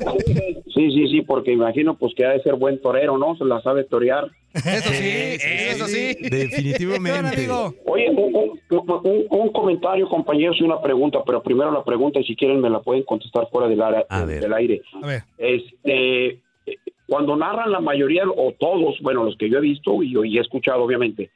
Sí, 0.74 0.90
sí, 0.90 1.06
sí, 1.08 1.20
porque 1.22 1.52
imagino 1.52 1.98
pues 1.98 2.14
que 2.16 2.24
ha 2.24 2.30
de 2.30 2.42
ser 2.42 2.54
buen 2.54 2.80
torero, 2.80 3.18
¿no? 3.18 3.36
Se 3.36 3.44
la 3.44 3.60
sabe 3.60 3.84
torear. 3.84 4.24
Eso 4.54 4.88
sí, 4.90 5.36
eso 5.38 5.86
sí. 5.86 6.16
¿Qué 6.18 6.24
onda, 6.24 6.36
Definitivamente. 6.38 7.48
Oye, 7.84 8.08
un, 8.10 8.34
un- 8.34 8.60
un- 8.70 9.26
un 9.30 9.52
comentario, 9.52 10.08
compañeros, 10.08 10.56
y 10.58 10.64
una 10.64 10.80
pregunta, 10.80 11.18
pero 11.26 11.42
primero 11.42 11.70
la 11.70 11.84
pregunta, 11.84 12.20
y 12.20 12.24
si 12.24 12.34
quieren 12.34 12.60
me 12.62 12.70
la 12.70 12.80
pueden 12.80 13.02
contestar 13.02 13.48
fuera 13.52 13.68
del, 13.68 13.82
ara- 13.82 14.06
A 14.08 14.24
ver. 14.24 14.40
del 14.40 14.52
aire. 14.54 14.80
A 15.02 15.06
ver. 15.06 15.24
Este, 15.36 15.74
eh, 15.84 16.38
cuando 17.12 17.36
narran 17.36 17.70
la 17.70 17.80
mayoría, 17.80 18.22
o 18.26 18.52
todos, 18.58 18.98
bueno, 19.02 19.22
los 19.24 19.36
que 19.36 19.50
yo 19.50 19.58
he 19.58 19.60
visto 19.60 20.02
y, 20.02 20.14
y 20.26 20.38
he 20.38 20.40
escuchado, 20.40 20.82
obviamente, 20.82 21.30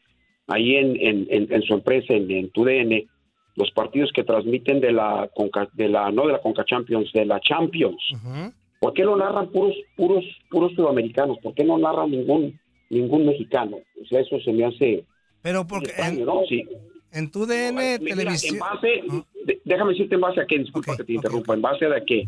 ahí 0.47 0.75
en, 0.76 0.97
en, 1.09 1.26
en- 1.28 1.52
en 1.52 1.62
su 1.62 1.75
empresa, 1.75 2.14
en, 2.14 2.30
en 2.30 2.49
TUDN, 2.50 2.92
los 3.56 3.71
partidos 3.73 4.11
que 4.14 4.25
transmiten 4.25 4.80
de 4.80 4.92
la, 4.92 5.28
Conca- 5.37 5.68
de 5.75 5.88
la, 5.90 6.11
no 6.11 6.26
de 6.26 6.33
la 6.33 6.40
Conca 6.40 6.64
Champions, 6.64 7.12
de 7.12 7.26
la 7.26 7.38
Champions. 7.40 8.02
¿por 8.80 8.92
qué 8.95 9.02
lo 9.04 9.16
narran 9.16 9.49
puros, 9.50 9.75
puros, 9.97 10.25
puros 10.50 10.73
sudamericanos? 10.75 11.38
¿Por 11.42 11.52
qué 11.54 11.64
no 11.64 11.76
narran 11.78 12.11
ningún, 12.11 12.59
ningún 12.88 13.26
mexicano? 13.26 13.76
O 14.02 14.06
sea, 14.06 14.21
eso 14.21 14.38
se 14.40 14.52
me 14.52 14.64
hace 14.64 15.04
Pero 15.42 15.66
porque 15.66 15.88
extraño, 15.90 16.21
en, 16.21 16.25
¿no? 16.26 16.40
Sí. 16.49 16.64
en 17.12 17.30
tu 17.30 17.45
DN 17.47 17.99
televisión. 17.99 18.54
En 18.56 18.61
base, 18.61 19.02
déjame 19.64 19.90
decirte 19.92 20.14
en 20.14 20.21
base 20.23 20.40
a 20.40 20.47
que, 20.47 20.59
disculpa 20.59 20.97
que 20.97 21.04
te 21.04 21.12
interrumpa, 21.12 21.52
en 21.54 21.61
base 21.62 21.85
a 21.87 22.00
que 22.04 22.25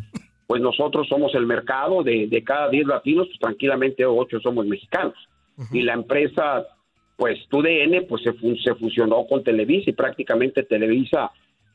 pues 0.48 0.62
nosotros 0.62 1.06
somos 1.08 1.34
el 1.34 1.44
mercado 1.44 2.02
de, 2.02 2.26
de 2.26 2.42
cada 2.42 2.70
10 2.70 2.86
latinos, 2.86 3.26
pues 3.26 3.38
tranquilamente 3.38 4.06
8 4.06 4.40
somos 4.40 4.66
mexicanos. 4.66 5.14
Y 5.72 5.82
la 5.82 5.92
empresa, 5.92 6.66
pues 7.18 7.38
TUDN, 7.50 8.06
pues 8.08 8.22
se, 8.22 8.32
se 8.62 8.74
fusionó 8.76 9.26
con 9.26 9.44
Televisa 9.44 9.90
y 9.90 9.92
prácticamente 9.92 10.62
Televisa 10.62 11.30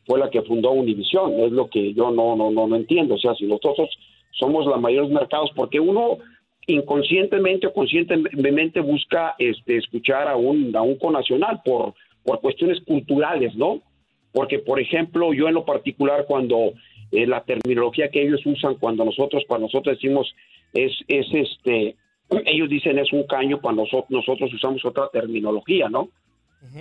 fue 0.08 0.18
la 0.18 0.32
que 0.32 0.42
fundó 0.42 0.72
Univisión. 0.72 1.34
Es 1.42 1.52
lo 1.52 1.70
que 1.70 1.94
yo 1.94 2.10
no, 2.10 2.36
no, 2.36 2.50
no, 2.50 2.66
no 2.66 2.76
entiendo. 2.76 3.14
O 3.14 3.20
sea, 3.20 3.36
si 3.36 3.46
nosotros 3.46 3.90
somos 4.32 4.66
los 4.66 4.82
mayores 4.82 5.12
mercados, 5.12 5.52
porque 5.56 5.80
uno 5.80 6.18
inconscientemente 6.66 7.68
o 7.68 7.74
conscientemente 7.74 8.80
busca 8.80 9.36
este, 9.38 9.78
escuchar 9.78 10.28
a 10.28 10.36
un, 10.36 10.76
a 10.76 10.82
un 10.82 10.98
conacional 10.98 11.62
por, 11.64 11.94
por 12.24 12.42
cuestiones 12.42 12.82
culturales, 12.82 13.56
¿no? 13.56 13.84
Porque, 14.32 14.58
por 14.58 14.80
ejemplo, 14.80 15.32
yo 15.32 15.48
en 15.48 15.54
lo 15.54 15.64
particular, 15.64 16.26
cuando 16.26 16.74
eh, 17.14 17.26
la 17.28 17.42
terminología 17.44 18.10
que 18.10 18.22
ellos 18.22 18.42
usan, 18.46 18.76
cuando 18.76 19.06
nosotros, 19.06 19.44
para 19.48 19.62
nosotros 19.62 19.96
decimos, 19.96 20.36
es, 20.74 20.92
es 21.08 21.28
este, 21.32 21.96
ellos 22.46 22.68
dicen 22.70 22.98
es 23.00 23.14
un 23.14 23.24
caño, 23.28 23.62
para 23.62 23.76
nosotros, 23.76 24.10
nosotros 24.10 24.54
usamos 24.54 24.84
otra 24.84 25.08
terminología, 25.14 25.88
¿no? 25.90 26.10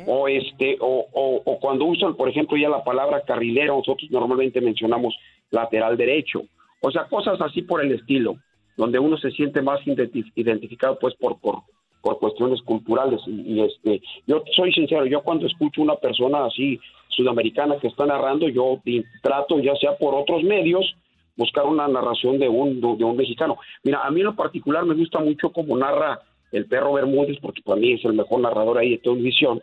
O 0.07 0.29
este, 0.29 0.77
o, 0.81 1.07
o, 1.13 1.43
o 1.45 1.59
cuando 1.59 1.85
usan, 1.87 2.15
por 2.15 2.29
ejemplo, 2.29 2.57
ya 2.57 2.69
la 2.69 2.85
palabra 2.85 3.23
carrilero, 3.23 3.77
nosotros 3.77 4.09
normalmente 4.11 4.61
mencionamos 4.61 5.13
lateral 5.51 5.97
derecho. 5.97 6.45
O 6.81 6.91
sea, 6.91 7.05
cosas 7.09 7.41
así 7.41 7.63
por 7.63 7.85
el 7.85 7.93
estilo, 7.93 8.37
donde 8.77 8.99
uno 9.01 9.17
se 9.19 9.31
siente 9.33 9.61
más 9.61 9.81
identi- 9.87 10.31
identificado, 10.37 10.99
pues, 11.01 11.15
por, 11.17 11.41
por, 11.41 11.63
por 12.03 12.19
cuestiones 12.19 12.61
culturales. 12.63 13.21
Y, 13.27 13.61
este, 13.61 14.03
yo 14.27 14.43
soy 14.55 14.73
sincero, 14.73 15.07
yo 15.07 15.23
cuando 15.23 15.47
escucho 15.47 15.81
una 15.81 15.97
persona 15.97 16.45
así 16.45 16.79
sudamericana 17.09 17.79
que 17.79 17.89
está 17.89 18.05
narrando, 18.05 18.49
yo 18.49 18.81
trato, 19.23 19.61
ya 19.61 19.75
sea 19.77 19.97
por 19.97 20.15
otros 20.15 20.43
medios, 20.43 20.85
buscar 21.37 21.65
una 21.65 21.89
narración 21.89 22.39
de 22.39 22.49
un, 22.49 22.81
de 22.81 23.05
un 23.05 23.17
mexicano. 23.17 23.57
Mira, 23.85 24.01
a 24.03 24.11
mí 24.11 24.21
en 24.21 24.27
lo 24.27 24.37
particular 24.37 24.85
me 24.85 24.95
gusta 24.95 25.21
mucho 25.21 25.51
cómo 25.51 25.77
narra 25.77 26.21
el 26.51 26.67
perro 26.67 26.93
Bermúdez, 26.93 27.39
porque 27.41 27.63
para 27.63 27.81
mí 27.81 27.93
es 27.93 28.05
el 28.05 28.13
mejor 28.13 28.41
narrador 28.41 28.79
ahí 28.79 28.91
de 28.91 28.99
televisión. 28.99 29.63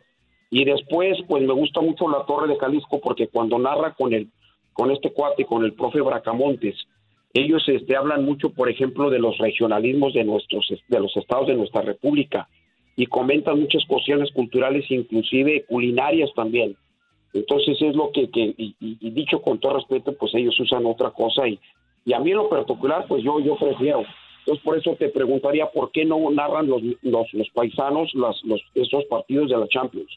Y 0.49 0.65
después, 0.65 1.17
pues 1.27 1.43
me 1.43 1.53
gusta 1.53 1.81
mucho 1.81 2.09
la 2.09 2.25
Torre 2.25 2.47
de 2.47 2.57
Jalisco, 2.57 2.99
porque 2.99 3.27
cuando 3.27 3.59
narra 3.59 3.93
con 3.93 4.13
el, 4.13 4.29
con 4.73 4.89
este 4.89 5.11
cuate, 5.13 5.45
con 5.45 5.63
el 5.63 5.73
profe 5.73 6.01
Bracamontes, 6.01 6.75
ellos 7.33 7.63
este, 7.67 7.95
hablan 7.95 8.25
mucho, 8.25 8.49
por 8.49 8.69
ejemplo, 8.69 9.09
de 9.09 9.19
los 9.19 9.37
regionalismos 9.37 10.13
de 10.13 10.23
nuestros, 10.23 10.67
de 10.87 10.99
los 10.99 11.15
estados 11.15 11.47
de 11.47 11.55
nuestra 11.55 11.81
república 11.81 12.47
y 12.95 13.05
comentan 13.05 13.59
muchas 13.59 13.85
cuestiones 13.85 14.31
culturales, 14.31 14.85
inclusive 14.89 15.65
culinarias 15.67 16.31
también. 16.35 16.75
Entonces 17.33 17.77
es 17.81 17.95
lo 17.95 18.11
que, 18.11 18.29
y 18.35 19.09
dicho 19.11 19.41
con 19.41 19.59
todo 19.59 19.77
respeto, 19.77 20.13
pues 20.13 20.33
ellos 20.33 20.59
usan 20.59 20.85
otra 20.85 21.11
cosa 21.11 21.47
y, 21.47 21.59
y 22.05 22.13
a 22.13 22.19
mí 22.19 22.31
en 22.31 22.37
lo 22.37 22.49
particular, 22.49 23.05
pues 23.07 23.23
yo, 23.23 23.39
yo 23.39 23.55
prefiero. 23.55 24.03
Entonces 24.39 24.63
por 24.63 24.77
eso 24.77 24.95
te 24.95 25.09
preguntaría 25.09 25.67
por 25.67 25.91
qué 25.91 26.05
no 26.05 26.17
narran 26.31 26.67
los, 26.67 26.81
los, 27.03 27.33
los 27.33 27.49
paisanos 27.53 28.11
las, 28.15 28.35
los, 28.43 28.61
esos 28.73 29.05
partidos 29.05 29.49
de 29.49 29.57
la 29.57 29.67
Champions. 29.67 30.09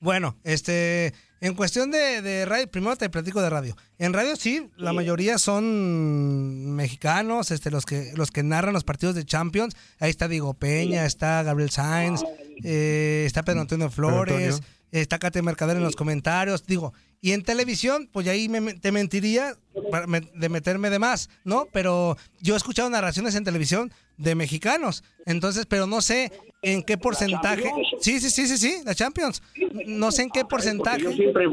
Bueno, 0.00 0.34
este, 0.44 1.12
en 1.40 1.54
cuestión 1.54 1.90
de, 1.90 2.22
de 2.22 2.46
radio, 2.46 2.68
primero 2.70 2.96
te 2.96 3.10
platico 3.10 3.42
de 3.42 3.50
radio. 3.50 3.76
En 3.98 4.12
radio 4.12 4.36
sí, 4.36 4.68
la 4.76 4.92
mayoría 4.92 5.38
son 5.38 6.74
mexicanos, 6.74 7.50
este, 7.50 7.70
los 7.70 7.84
que 7.84 8.12
los 8.14 8.30
que 8.30 8.42
narran 8.42 8.72
los 8.72 8.84
partidos 8.84 9.14
de 9.14 9.24
Champions. 9.24 9.76
Ahí 9.98 10.10
está 10.10 10.28
Diego 10.28 10.54
Peña, 10.54 11.04
está 11.04 11.42
Gabriel 11.42 11.70
Sainz, 11.70 12.22
eh, 12.64 13.24
está 13.26 13.42
Pedro 13.42 13.60
Antonio 13.60 13.90
Flores, 13.90 14.62
está 14.92 15.18
Kate 15.18 15.42
Mercader 15.42 15.76
en 15.76 15.82
los 15.82 15.96
comentarios. 15.96 16.64
Digo, 16.66 16.94
y 17.20 17.32
en 17.32 17.42
televisión, 17.42 18.08
pues 18.12 18.28
ahí 18.28 18.48
me, 18.48 18.74
te 18.74 18.92
mentiría 18.92 19.54
para 19.90 20.06
me- 20.06 20.20
de 20.20 20.48
meterme 20.48 20.90
de 20.90 20.98
más, 20.98 21.28
¿no? 21.44 21.66
Pero 21.72 22.16
yo 22.40 22.54
he 22.54 22.56
escuchado 22.56 22.88
narraciones 22.90 23.34
en 23.34 23.44
televisión 23.44 23.90
de 24.16 24.34
mexicanos, 24.34 25.02
entonces, 25.26 25.66
pero 25.66 25.86
no 25.86 26.00
sé 26.00 26.32
en 26.62 26.82
qué 26.82 26.96
porcentaje. 26.98 27.64
Sí, 28.00 28.18
sí, 28.20 28.30
sí, 28.30 28.46
sí, 28.46 28.56
sí, 28.58 28.74
la 28.84 28.94
Champions. 28.94 29.42
No 29.86 30.10
sé 30.12 30.22
en 30.22 30.30
qué 30.30 30.44
porcentaje. 30.44 31.02
Yo 31.02 31.12
siempre, 31.12 31.44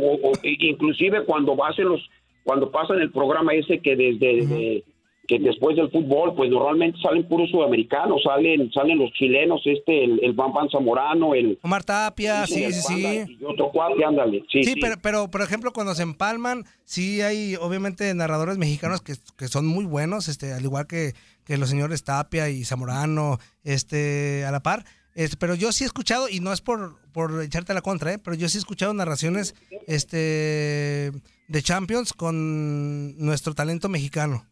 inclusive 0.60 1.26
cuando 1.26 1.56
hacen 1.66 1.86
los, 1.86 2.02
cuando 2.44 2.72
pasan 2.72 3.00
el 3.00 3.12
programa 3.12 3.54
ese 3.54 3.80
que 3.80 3.96
desde 3.96 4.46
de- 4.46 4.84
que 5.28 5.40
después 5.40 5.76
del 5.78 5.90
fútbol, 5.90 6.36
pues 6.36 6.50
normalmente 6.50 7.00
salen 7.02 7.28
puros 7.28 7.50
sudamericanos, 7.50 8.22
salen, 8.24 8.70
salen 8.72 8.98
los 8.98 9.12
chilenos, 9.14 9.62
este, 9.66 10.04
el, 10.04 10.20
el 10.22 10.34
Bam 10.34 10.54
Bam 10.54 10.70
Zamorano, 10.70 11.34
el 11.34 11.58
Omar 11.62 11.84
Tapia, 11.84 12.46
sí, 12.46 12.72
sí, 12.74 12.82
sí. 12.82 13.38
y 13.40 13.44
otro 13.46 13.72
cuate, 13.72 14.04
ándale. 14.04 14.44
Sí, 14.52 14.64
Sí, 14.64 14.74
sí. 14.74 14.80
Pero, 14.82 14.96
pero 15.02 15.32
por 15.32 15.42
ejemplo, 15.42 15.72
cuando 15.72 15.96
se 15.96 16.04
empalman, 16.04 16.66
sí 16.84 17.22
hay 17.22 17.56
obviamente 17.56 18.14
narradores 18.14 18.58
mexicanos 18.58 19.02
que, 19.02 19.14
que 19.38 19.48
son 19.48 19.66
muy 19.66 19.86
buenos, 19.86 20.28
este, 20.28 20.54
al 20.54 20.64
igual 20.64 20.88
que, 20.88 21.14
que 21.46 21.58
los 21.58 21.70
señores 21.70 22.04
Tapia 22.04 22.50
y 22.50 22.66
Zamorano, 22.66 23.38
este, 23.64 24.44
a 24.46 24.52
la 24.52 24.62
par. 24.62 24.84
Este, 25.16 25.38
pero 25.38 25.56
yo 25.56 25.72
sí 25.72 25.84
he 25.84 25.88
escuchado, 25.88 26.28
y 26.28 26.40
no 26.40 26.52
es 26.52 26.62
por, 26.62 26.98
por 27.12 27.44
echarte 27.44 27.74
la 27.74 27.82
contra, 27.82 28.14
¿eh? 28.14 28.20
pero 28.20 28.36
yo 28.36 28.50
sí 28.50 28.58
he 28.58 28.60
escuchado 28.60 28.94
narraciones 28.94 29.56
este, 29.88 31.12
de 31.48 31.62
Champions 31.62 32.14
con 32.14 33.18
nuestro 33.18 33.54
talento 33.54 33.90
mexicano. 33.90 34.46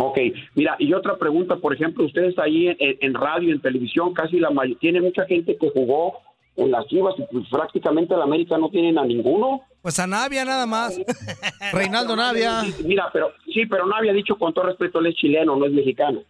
Ok, 0.00 0.16
mira, 0.54 0.76
y 0.78 0.92
otra 0.92 1.16
pregunta, 1.16 1.56
por 1.56 1.74
ejemplo, 1.74 2.04
ustedes 2.04 2.38
ahí 2.38 2.68
en, 2.68 2.76
en 2.78 3.14
radio, 3.14 3.52
en 3.52 3.60
televisión, 3.60 4.14
casi 4.14 4.38
la 4.38 4.50
mayoría, 4.50 4.78
tiene 4.80 5.00
mucha 5.00 5.24
gente 5.26 5.56
que 5.56 5.70
jugó 5.70 6.18
en 6.56 6.70
las 6.70 6.86
Chivas 6.86 7.14
y 7.18 7.22
pues 7.32 7.48
prácticamente 7.50 8.14
en 8.14 8.20
América 8.20 8.56
no 8.58 8.68
tienen 8.70 8.96
a 8.98 9.04
ninguno. 9.04 9.62
Pues 9.82 9.98
a 9.98 10.06
Navia 10.06 10.44
nada 10.44 10.66
más. 10.66 10.96
Reinaldo 11.72 12.14
Navia. 12.14 12.62
Mira, 12.84 13.10
pero 13.12 13.32
sí, 13.52 13.66
pero 13.66 13.86
Navia 13.86 14.12
ha 14.12 14.14
dicho 14.14 14.36
con 14.36 14.54
todo 14.54 14.66
respeto, 14.66 15.00
él 15.00 15.06
es 15.06 15.14
chileno, 15.16 15.56
no 15.56 15.66
es 15.66 15.72
mexicano. 15.72 16.22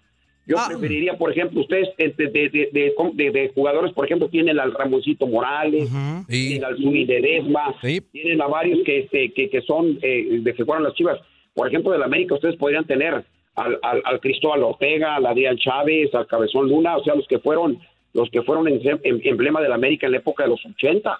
Yo 0.47 0.57
Ah. 0.59 0.65
preferiría, 0.69 1.19
por 1.19 1.31
ejemplo, 1.31 1.61
ustedes 1.61 1.91
eh, 1.99 2.15
de, 2.17 2.27
de, 2.29 2.49
de, 2.49 2.71
de- 2.73 2.95
de- 3.13 3.31
de 3.31 3.53
jugadores, 3.55 3.93
por 3.93 4.07
ejemplo, 4.07 4.29
tienen 4.31 4.59
al 4.59 4.73
Ramoncito 4.73 5.27
Morales, 5.27 5.91
tienen 6.27 6.65
al 6.65 6.77
Zuni 6.79 7.05
de 7.05 7.21
Desma, 7.21 7.75
tienen 8.13 8.41
a 8.41 8.47
varios 8.47 8.79
que, 8.85 9.01
este, 9.01 9.31
que, 9.35 9.51
que 9.51 9.61
son 9.61 9.99
eh, 10.01 10.39
de 10.41 10.55
que 10.55 10.63
jugaron 10.65 10.85
las 10.85 10.95
Chivas. 10.95 11.19
Por 11.55 11.69
ejemplo, 11.69 11.93
del 11.93 12.03
América, 12.03 12.35
ustedes 12.35 12.57
podrían 12.57 12.87
tener 12.87 13.25
al, 13.59 13.79
al, 13.83 14.03
al 14.05 14.21
Cristóbal 14.21 14.63
Ortega, 14.63 15.17
al 15.17 15.27
Adrián 15.27 15.57
Chávez, 15.59 16.15
al 16.15 16.27
Cabezón 16.27 16.69
Luna, 16.69 16.97
o 16.97 17.05
sea, 17.05 17.15
los 17.15 17.27
que 17.27 17.39
fueron 17.39 17.79
los 18.15 18.31
que 18.31 18.43
fueron 18.43 18.67
en- 18.69 18.81
emblema 19.05 19.61
de 19.61 19.69
la 19.69 19.75
América 19.75 20.07
en 20.07 20.13
la 20.13 20.19
época 20.19 20.45
de 20.45 20.49
los 20.51 20.65
ochentas. 20.65 21.19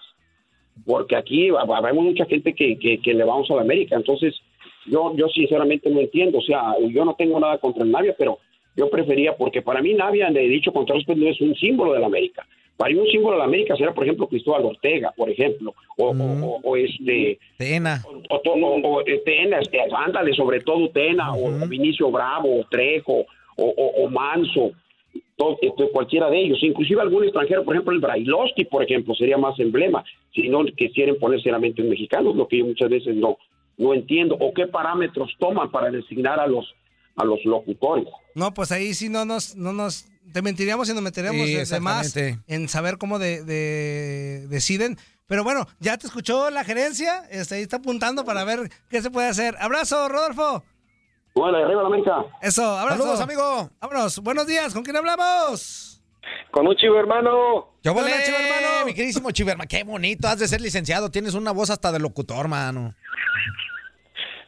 Porque 0.85 1.15
aquí 1.15 1.49
vemos 1.51 2.03
mucha 2.03 2.25
gente 2.25 2.53
que, 2.53 2.77
que, 2.79 2.99
que 2.99 3.13
le 3.13 3.23
vamos 3.23 3.49
a 3.51 3.55
la 3.55 3.61
América, 3.61 3.95
entonces 3.95 4.33
yo, 4.85 5.13
yo 5.15 5.27
sinceramente 5.27 5.89
no 5.89 5.99
entiendo, 5.99 6.37
o 6.39 6.41
sea, 6.41 6.73
yo 6.89 7.03
no 7.05 7.15
tengo 7.15 7.39
nada 7.39 7.57
contra 7.57 7.83
el 7.83 7.91
Navia, 7.91 8.15
pero 8.17 8.39
yo 8.77 8.89
prefería, 8.89 9.35
porque 9.35 9.61
para 9.61 9.81
mí 9.81 9.93
Navia, 9.93 10.29
le 10.29 10.45
he 10.45 10.49
dicho 10.49 10.71
con 10.71 10.85
todo 10.85 10.97
respeto, 10.97 11.19
no 11.19 11.27
es 11.29 11.39
un 11.41 11.53
símbolo 11.55 11.93
de 11.93 11.99
la 11.99 12.05
América. 12.07 12.47
Para 12.79 12.95
un 12.95 13.05
símbolo 13.07 13.33
de 13.35 13.39
la 13.39 13.43
América 13.43 13.75
será, 13.75 13.93
por 13.93 14.05
ejemplo, 14.05 14.25
Cristóbal 14.29 14.63
Ortega, 14.63 15.11
por 15.17 15.29
ejemplo, 15.29 15.75
o, 15.97 16.11
o- 16.11 16.45
o- 16.45 16.59
o 16.63 16.77
este... 16.77 17.37
Tena. 17.57 18.01
O, 18.29 18.37
o- 18.37 19.01
eh, 19.05 19.21
Tena, 19.25 19.59
este, 19.59 19.79
ándale, 19.93 20.33
sobre 20.33 20.61
todo 20.61 20.89
Tena, 20.91 21.33
o, 21.33 21.47
o 21.63 21.67
Vinicio 21.67 22.09
Bravo, 22.09 22.61
o 22.61 22.63
Trejo, 22.71 23.25
o, 23.57 24.09
Manso, 24.09 24.71
todo, 25.35 25.57
este, 25.61 25.89
cualquiera 25.91 26.29
de 26.29 26.39
ellos, 26.39 26.59
inclusive 26.61 27.01
algún 27.01 27.25
extranjero, 27.25 27.65
por 27.65 27.75
ejemplo 27.75 27.93
el 27.93 27.99
Brailovsky, 27.99 28.63
por 28.63 28.81
ejemplo, 28.83 29.13
sería 29.13 29.37
más 29.37 29.59
emblema, 29.59 30.01
si 30.33 30.47
no 30.47 30.63
quisieran 30.65 31.15
poner 31.17 31.41
seriamente 31.41 31.81
en 31.81 31.89
mexicanos, 31.89 32.33
lo 32.37 32.47
que 32.47 32.59
yo 32.59 32.65
muchas 32.65 32.89
veces 32.89 33.13
no, 33.15 33.37
no 33.77 33.93
entiendo, 33.93 34.37
o 34.39 34.53
qué 34.53 34.67
parámetros 34.67 35.31
toman 35.37 35.69
para 35.69 35.91
designar 35.91 36.39
a 36.39 36.47
los, 36.47 36.73
a 37.17 37.25
los 37.25 37.43
locutores. 37.43 38.07
No, 38.35 38.53
pues 38.53 38.71
ahí 38.71 38.93
sí 38.93 39.09
no 39.09 39.25
nos, 39.25 39.57
no 39.57 39.73
nos, 39.73 40.07
te 40.31 40.41
mentiríamos 40.41 40.89
y 40.89 40.93
nos 40.93 41.01
meteríamos 41.01 41.45
Sí, 41.47 41.55
de- 41.55 41.79
más 41.79 42.15
en 42.47 42.69
saber 42.69 42.97
cómo 42.97 43.19
de, 43.19 43.43
de- 43.43 44.47
deciden. 44.47 44.97
Pero 45.27 45.43
bueno, 45.43 45.67
ya 45.79 45.97
te 45.97 46.07
escuchó 46.07 46.49
la 46.49 46.63
gerencia, 46.63 47.23
este, 47.29 47.55
ahí 47.55 47.61
está 47.61 47.77
apuntando 47.77 48.25
para 48.25 48.43
ver 48.43 48.69
qué 48.89 49.01
se 49.01 49.11
puede 49.11 49.27
hacer. 49.27 49.55
Abrazo, 49.59 50.09
Rodolfo. 50.09 50.63
Bueno, 51.35 51.57
arriba 51.59 51.83
la 51.83 51.87
América. 51.87 52.25
Eso, 52.41 52.63
abrazo. 52.77 52.97
Saludos, 53.03 53.21
amigo. 53.21 53.69
Vámonos, 53.79 54.17
buenos 54.19 54.47
días, 54.47 54.73
¿con 54.73 54.83
quién 54.83 54.95
hablamos? 54.95 56.01
Con 56.51 56.67
un 56.67 56.75
chivo 56.75 56.97
hermano. 56.99 57.29
Yo 57.83 57.91
Hola, 57.91 58.01
volé, 58.01 58.23
chivo 58.25 58.37
hermano. 58.37 58.85
Mi 58.85 58.93
queridísimo 58.93 59.29
chivo 59.31 59.51
hermano. 59.51 59.67
Qué 59.69 59.83
bonito, 59.83 60.27
has 60.27 60.39
de 60.39 60.47
ser 60.47 60.61
licenciado. 60.61 61.11
Tienes 61.11 61.33
una 61.35 61.51
voz 61.51 61.69
hasta 61.69 61.91
de 61.91 61.99
locutor, 61.99 62.47
mano. 62.47 62.95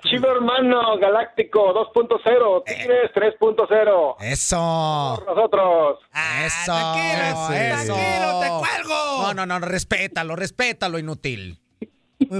Chivo 0.03 0.27
hermano 0.31 0.97
galáctico 0.99 1.73
2.0. 1.93 2.63
Tigres 2.65 3.11
3.0. 3.13 4.15
Eso. 4.21 5.23
Nosotros. 5.27 5.99
Eso. 6.45 6.65
tranquilo, 6.65 7.53
eso. 7.53 7.93
tranquilo, 7.95 8.39
te 8.41 8.47
cuelgo. 8.49 9.21
No, 9.23 9.33
no, 9.33 9.45
no, 9.45 9.59
respétalo, 9.59 10.35
respétalo, 10.35 10.97
inútil. 10.99 11.59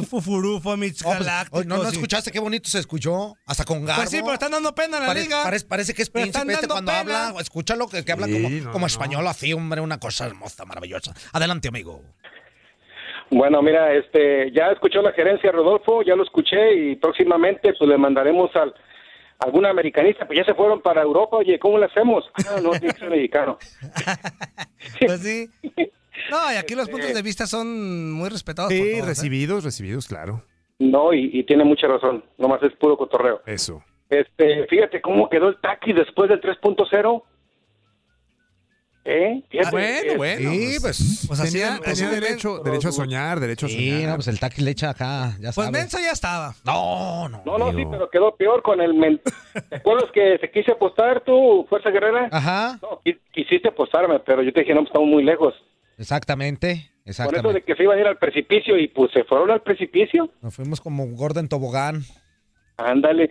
Fufurufo, 0.07 0.77
mis 0.77 1.01
No, 1.03 1.07
pues, 1.09 1.19
galácticos. 1.25 1.61
oh, 1.61 1.63
no, 1.67 1.77
no 1.77 1.89
escuchaste 1.89 2.31
qué 2.31 2.39
bonito 2.39 2.69
se 2.69 2.79
escuchó. 2.79 3.35
Hasta 3.45 3.65
con 3.65 3.83
garbo. 3.83 4.01
Pues 4.01 4.11
sí, 4.11 4.19
pero 4.21 4.33
están 4.33 4.51
dando 4.51 4.73
pena 4.75 4.97
en 4.97 5.03
la 5.03 5.07
Parece, 5.07 5.25
liga. 5.27 5.43
parece- 5.43 5.65
parece 5.65 5.93
que 5.93 6.03
es 6.03 6.09
Pero 6.09 6.23
príncipe 6.31 6.53
este 6.53 6.67
cuando 6.67 6.91
pena. 6.91 7.27
habla. 7.27 7.41
Escúchalo, 7.41 7.87
que, 7.87 8.05
que 8.05 8.11
habla 8.11 8.27
Sí, 8.27 8.33
como, 8.33 8.49
no, 8.49 8.71
como 8.71 8.79
no. 8.83 8.87
español 8.87 9.27
así, 9.27 9.53
hombre, 9.53 9.81
una 9.81 9.99
cosa 9.99 10.27
hermosa, 10.27 10.65
maravillosa. 10.65 11.13
Adelante, 11.33 11.67
amigo. 11.67 12.01
Bueno, 13.31 13.61
mira, 13.61 13.93
este, 13.93 14.51
ya 14.51 14.67
escuchó 14.71 15.01
la 15.01 15.13
gerencia 15.13 15.51
Rodolfo, 15.51 16.03
ya 16.03 16.15
lo 16.15 16.23
escuché 16.23 16.73
y 16.75 16.95
próximamente 16.97 17.73
pues 17.73 17.89
le 17.89 17.97
mandaremos 17.97 18.53
al 18.55 18.73
algún 19.39 19.65
americanista, 19.65 20.27
pues 20.27 20.37
ya 20.37 20.45
se 20.45 20.53
fueron 20.53 20.81
para 20.81 21.01
Europa, 21.01 21.37
oye, 21.37 21.57
¿cómo 21.57 21.79
le 21.79 21.85
hacemos? 21.85 22.29
Ah, 22.47 22.59
no, 22.61 22.71
tiene 22.71 22.93
que 22.93 22.99
ser 22.99 23.09
mexicano. 23.09 23.57
Pues 24.99 25.21
sí. 25.21 25.49
No, 26.29 26.53
y 26.53 26.57
aquí 26.57 26.75
los 26.75 26.89
puntos 26.89 27.13
de 27.13 27.21
vista 27.21 27.47
son 27.47 28.11
muy 28.11 28.29
respetados. 28.29 28.71
por 28.71 28.79
Sí, 28.79 28.91
¿eh? 28.93 29.01
recibidos, 29.03 29.63
recibidos, 29.63 30.07
claro. 30.07 30.43
No, 30.79 31.13
y, 31.13 31.29
y 31.33 31.43
tiene 31.43 31.63
mucha 31.63 31.87
razón, 31.87 32.23
nomás 32.37 32.61
es 32.63 32.73
puro 32.73 32.97
cotorreo. 32.97 33.41
Eso. 33.45 33.83
Este, 34.09 34.67
fíjate 34.67 35.01
cómo 35.01 35.29
quedó 35.29 35.49
el 35.49 35.59
taqui 35.61 35.93
después 35.93 36.29
del 36.29 36.41
3.0. 36.41 37.23
¿Eh? 39.03 39.41
Fíjate, 39.49 39.71
bueno, 39.71 40.11
eh, 40.13 40.17
bueno. 40.17 40.51
Sí, 40.51 40.77
pues. 40.79 41.25
Pues 41.27 41.41
tenía 41.41 41.67
hacía- 41.73 41.79
tenía 41.79 41.91
hacía- 42.07 42.09
derecho, 42.21 42.59
derecho 42.59 42.89
a 42.89 42.91
soñar, 42.91 43.39
derecho 43.39 43.65
a 43.65 43.69
Sí, 43.69 43.89
soñar. 43.89 44.09
no, 44.09 44.15
pues 44.15 44.27
el 44.27 44.39
taxi 44.39 44.61
le 44.61 44.71
echa 44.71 44.91
acá, 44.91 45.35
ya 45.39 45.51
Pues. 45.53 45.71
Mensa 45.71 45.99
ya 45.99 46.11
estaba. 46.11 46.53
No, 46.63 47.27
no. 47.27 47.41
No, 47.45 47.57
no, 47.57 47.71
sí, 47.71 47.83
pero 47.89 48.09
quedó 48.11 48.35
peor 48.35 48.61
con 48.61 48.79
el... 48.79 48.93
men- 48.93 49.19
¿Te 49.69 49.75
acuerdas 49.77 50.11
que 50.13 50.37
te 50.39 50.51
quise 50.51 50.71
apostar 50.73 51.21
tú, 51.21 51.65
Fuerza 51.67 51.89
Guerrera? 51.89 52.29
Ajá, 52.31 52.77
No, 52.81 53.01
qui- 53.03 53.19
quisiste 53.33 53.69
apostarme, 53.69 54.19
pero 54.19 54.43
yo 54.43 54.53
te 54.53 54.59
dije, 54.59 54.73
no, 54.75 54.81
pues, 54.81 54.89
estamos 54.89 55.09
muy 55.09 55.23
lejos. 55.23 55.55
exactamente, 55.97 56.67
Con 56.67 57.09
eso 57.09 57.23
de 57.23 57.29
exactamente. 57.29 57.61
que 57.63 57.75
se 57.75 57.83
iban 57.83 57.97
a 57.97 58.01
ir 58.01 58.07
al 58.07 58.17
precipicio 58.19 58.77
y 58.77 58.87
pues 58.87 59.11
se 59.13 59.23
fueron 59.23 59.49
al 59.49 59.61
precipicio. 59.63 60.29
Nos 60.43 60.53
fuimos 60.55 60.79
como 60.79 61.07
gordo 61.07 61.39
en 61.39 61.49
tobogán. 61.49 62.03
Ándale. 62.77 63.29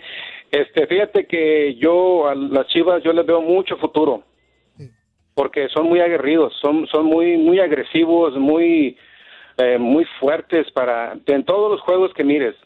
Este, 0.51 0.87
fíjate 0.89 1.27
que 1.27 1.77
yo 1.77 2.29
a 2.29 2.35
las 2.35 2.67
Chivas 2.69 3.03
yo 3.05 3.13
les 3.13 3.25
veo 3.25 3.41
mucho 3.41 3.77
futuro. 3.77 4.25
Porque 5.35 5.69
son 5.69 5.87
muy 5.87 6.01
aguerridos, 6.01 6.55
son 6.61 6.87
son 6.89 7.07
muy 7.07 7.37
muy 7.37 7.61
agresivos, 7.61 8.37
muy 8.37 8.97
eh, 9.59 9.79
muy 9.79 10.05
fuertes 10.19 10.71
para 10.73 11.17
en 11.27 11.45
todos 11.45 11.71
los 11.73 11.81
juegos 11.83 12.13
que 12.15 12.25
mires. 12.25 12.57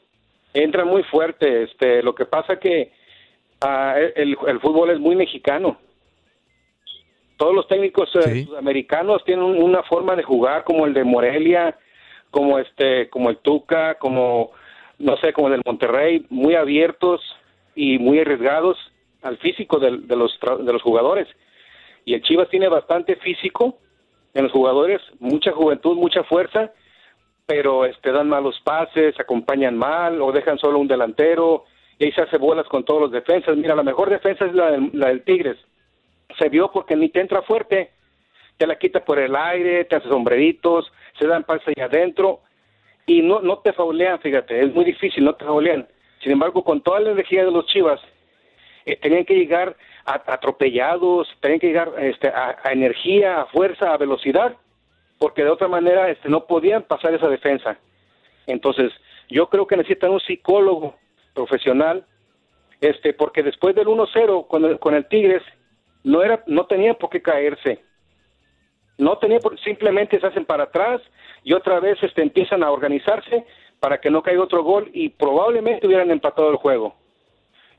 Entran 0.54 0.86
muy 0.88 1.02
fuerte, 1.04 1.64
este, 1.64 2.02
lo 2.02 2.14
que 2.14 2.24
pasa 2.26 2.58
que 2.58 2.92
ah, 3.60 3.96
el, 4.16 4.36
el 4.46 4.60
fútbol 4.60 4.90
es 4.90 4.98
muy 5.00 5.16
mexicano. 5.16 5.76
todos 7.36 7.54
los 7.54 7.66
técnicos 7.66 8.08
eh, 8.14 8.44
sudamericanos 8.44 9.24
tienen 9.24 9.44
un- 9.44 9.60
una 9.62 9.82
forma 9.82 10.14
de 10.14 10.22
jugar 10.22 10.62
como 10.64 10.86
el 10.86 10.94
de 10.94 11.02
Morelia, 11.04 11.76
como 12.30 12.58
este, 12.60 13.08
como 13.10 13.28
el 13.30 13.38
Tuca, 13.38 13.96
como 13.98 14.52
no 14.98 15.16
sé, 15.16 15.32
como 15.32 15.48
el 15.48 15.54
del 15.54 15.62
Monterrey, 15.66 16.24
muy 16.30 16.54
abiertos 16.54 17.20
y 17.74 17.98
muy 17.98 18.20
arriesgados 18.20 18.78
al 19.22 19.36
físico 19.38 19.80
del- 19.80 20.06
de, 20.06 20.14
los 20.16 20.38
de 20.60 20.72
los 20.72 20.82
jugadores. 20.82 21.26
Y 22.04 22.14
el 22.14 22.22
Chivas 22.22 22.48
tiene 22.48 22.68
bastante 22.68 23.16
físico 23.16 23.78
en 24.34 24.44
los 24.44 24.52
jugadores, 24.52 25.00
mucha 25.20 25.52
juventud, 25.52 25.96
mucha 25.96 26.24
fuerza, 26.24 26.72
pero 27.46 27.84
este 27.84 28.10
dan 28.10 28.28
malos 28.28 28.60
pases, 28.64 29.18
acompañan 29.18 29.76
mal 29.76 30.20
o 30.20 30.32
dejan 30.32 30.58
solo 30.58 30.78
un 30.78 30.88
delantero 30.88 31.64
y 31.98 32.06
ahí 32.06 32.12
se 32.12 32.22
hace 32.22 32.38
bolas 32.38 32.66
con 32.66 32.84
todos 32.84 33.02
los 33.02 33.10
defensas. 33.12 33.56
Mira, 33.56 33.74
la 33.74 33.82
mejor 33.82 34.10
defensa 34.10 34.44
es 34.46 34.54
la 34.54 34.72
del, 34.72 34.90
la 34.92 35.08
del 35.08 35.22
Tigres. 35.22 35.56
Se 36.38 36.48
vio 36.48 36.70
porque 36.72 36.96
ni 36.96 37.10
te 37.10 37.20
entra 37.20 37.42
fuerte, 37.42 37.92
te 38.56 38.66
la 38.66 38.76
quita 38.76 39.04
por 39.04 39.18
el 39.18 39.36
aire, 39.36 39.84
te 39.84 39.96
hace 39.96 40.08
sombreritos, 40.08 40.90
se 41.18 41.26
dan 41.26 41.44
pases 41.44 41.68
ahí 41.68 41.82
adentro 41.82 42.40
y 43.06 43.22
no, 43.22 43.40
no 43.40 43.58
te 43.58 43.72
faulean, 43.72 44.18
fíjate, 44.20 44.60
es 44.60 44.74
muy 44.74 44.84
difícil, 44.84 45.24
no 45.24 45.34
te 45.34 45.44
faulean. 45.44 45.86
Sin 46.22 46.32
embargo, 46.32 46.64
con 46.64 46.80
toda 46.80 47.00
la 47.00 47.10
energía 47.10 47.44
de 47.44 47.50
los 47.50 47.66
Chivas, 47.66 48.00
eh, 48.86 48.96
tenían 48.96 49.24
que 49.24 49.34
llegar 49.34 49.76
atropellados, 50.04 51.28
tenían 51.40 51.60
que 51.60 51.68
llegar 51.68 51.92
este, 51.98 52.28
a, 52.28 52.56
a 52.62 52.72
energía, 52.72 53.40
a 53.40 53.46
fuerza, 53.46 53.92
a 53.92 53.96
velocidad, 53.96 54.56
porque 55.18 55.44
de 55.44 55.50
otra 55.50 55.68
manera 55.68 56.10
este, 56.10 56.28
no 56.28 56.46
podían 56.46 56.82
pasar 56.82 57.14
esa 57.14 57.28
defensa. 57.28 57.78
Entonces, 58.46 58.92
yo 59.28 59.48
creo 59.48 59.66
que 59.66 59.76
necesitan 59.76 60.10
un 60.10 60.20
psicólogo 60.20 60.96
profesional, 61.34 62.04
este, 62.80 63.14
porque 63.14 63.42
después 63.42 63.74
del 63.74 63.86
1-0 63.86 64.46
con 64.46 64.64
el, 64.64 64.78
con 64.78 64.94
el 64.94 65.06
Tigres, 65.06 65.42
no 66.02 66.22
era, 66.22 66.42
no 66.46 66.66
tenía 66.66 66.94
por 66.94 67.10
qué 67.10 67.22
caerse. 67.22 67.82
No 68.98 69.18
tenía 69.18 69.40
por, 69.40 69.58
simplemente 69.60 70.20
se 70.20 70.26
hacen 70.26 70.44
para 70.44 70.64
atrás 70.64 71.00
y 71.42 71.52
otra 71.52 71.80
vez 71.80 72.00
este, 72.02 72.22
empiezan 72.22 72.62
a 72.62 72.70
organizarse 72.70 73.44
para 73.80 74.00
que 74.00 74.10
no 74.10 74.22
caiga 74.22 74.42
otro 74.42 74.62
gol 74.62 74.90
y 74.92 75.08
probablemente 75.08 75.86
hubieran 75.86 76.10
empatado 76.10 76.50
el 76.50 76.56
juego. 76.56 76.94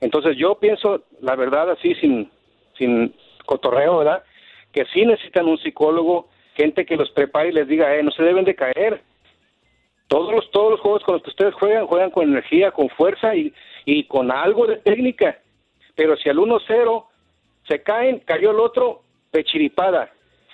Entonces 0.01 0.37
yo 0.37 0.55
pienso, 0.55 1.03
la 1.21 1.35
verdad, 1.35 1.71
así 1.71 1.95
sin, 1.95 2.29
sin 2.77 3.13
cotorreo, 3.45 3.99
¿verdad? 3.99 4.23
Que 4.71 4.85
sí 4.93 5.05
necesitan 5.05 5.47
un 5.47 5.57
psicólogo, 5.57 6.27
gente 6.55 6.85
que 6.85 6.97
los 6.97 7.09
prepare 7.11 7.49
y 7.49 7.53
les 7.53 7.67
diga, 7.67 7.95
eh, 7.95 8.03
no 8.03 8.11
se 8.11 8.23
deben 8.23 8.45
de 8.45 8.55
caer. 8.55 9.01
Todos 10.07 10.33
los, 10.33 10.51
todos 10.51 10.71
los 10.71 10.79
juegos 10.81 11.03
con 11.03 11.13
los 11.15 11.23
que 11.23 11.31
ustedes 11.31 11.53
juegan, 11.55 11.87
juegan 11.87 12.11
con 12.11 12.29
energía, 12.29 12.71
con 12.71 12.89
fuerza 12.89 13.35
y, 13.35 13.53
y 13.85 14.03
con 14.05 14.31
algo 14.31 14.67
de 14.67 14.77
técnica. 14.77 15.39
Pero 15.95 16.15
si 16.17 16.29
al 16.29 16.37
1-0 16.37 17.05
se 17.67 17.81
caen, 17.81 18.19
cayó 18.19 18.51
el 18.51 18.59
otro 18.59 19.01
de 19.31 19.43
chiripada. 19.43 20.11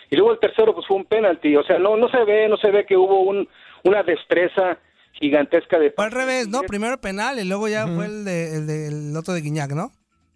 Y 0.09 0.15
luego 0.15 0.33
el 0.33 0.39
tercero 0.39 0.73
pues 0.73 0.85
fue 0.87 0.97
un 0.97 1.05
penalti. 1.05 1.55
O 1.55 1.63
sea, 1.63 1.79
no, 1.79 1.97
no 1.97 2.09
se 2.09 2.23
ve, 2.23 2.47
no 2.47 2.57
se 2.57 2.71
ve 2.71 2.85
que 2.85 2.97
hubo 2.97 3.21
un, 3.21 3.47
una 3.83 4.03
destreza 4.03 4.77
gigantesca 5.13 5.77
de... 5.79 5.91
Fue 5.91 6.05
al 6.05 6.11
revés, 6.11 6.47
¿no? 6.47 6.61
Primero 6.61 6.99
penal 6.99 7.39
y 7.39 7.43
luego 7.43 7.67
ya 7.67 7.87
fue 7.87 8.05
el, 8.05 8.25
de, 8.25 8.55
el, 8.55 8.67
de- 8.67 8.87
el 8.87 9.17
otro 9.17 9.33
de 9.33 9.41
Guiñac, 9.41 9.71
¿no? 9.71 9.91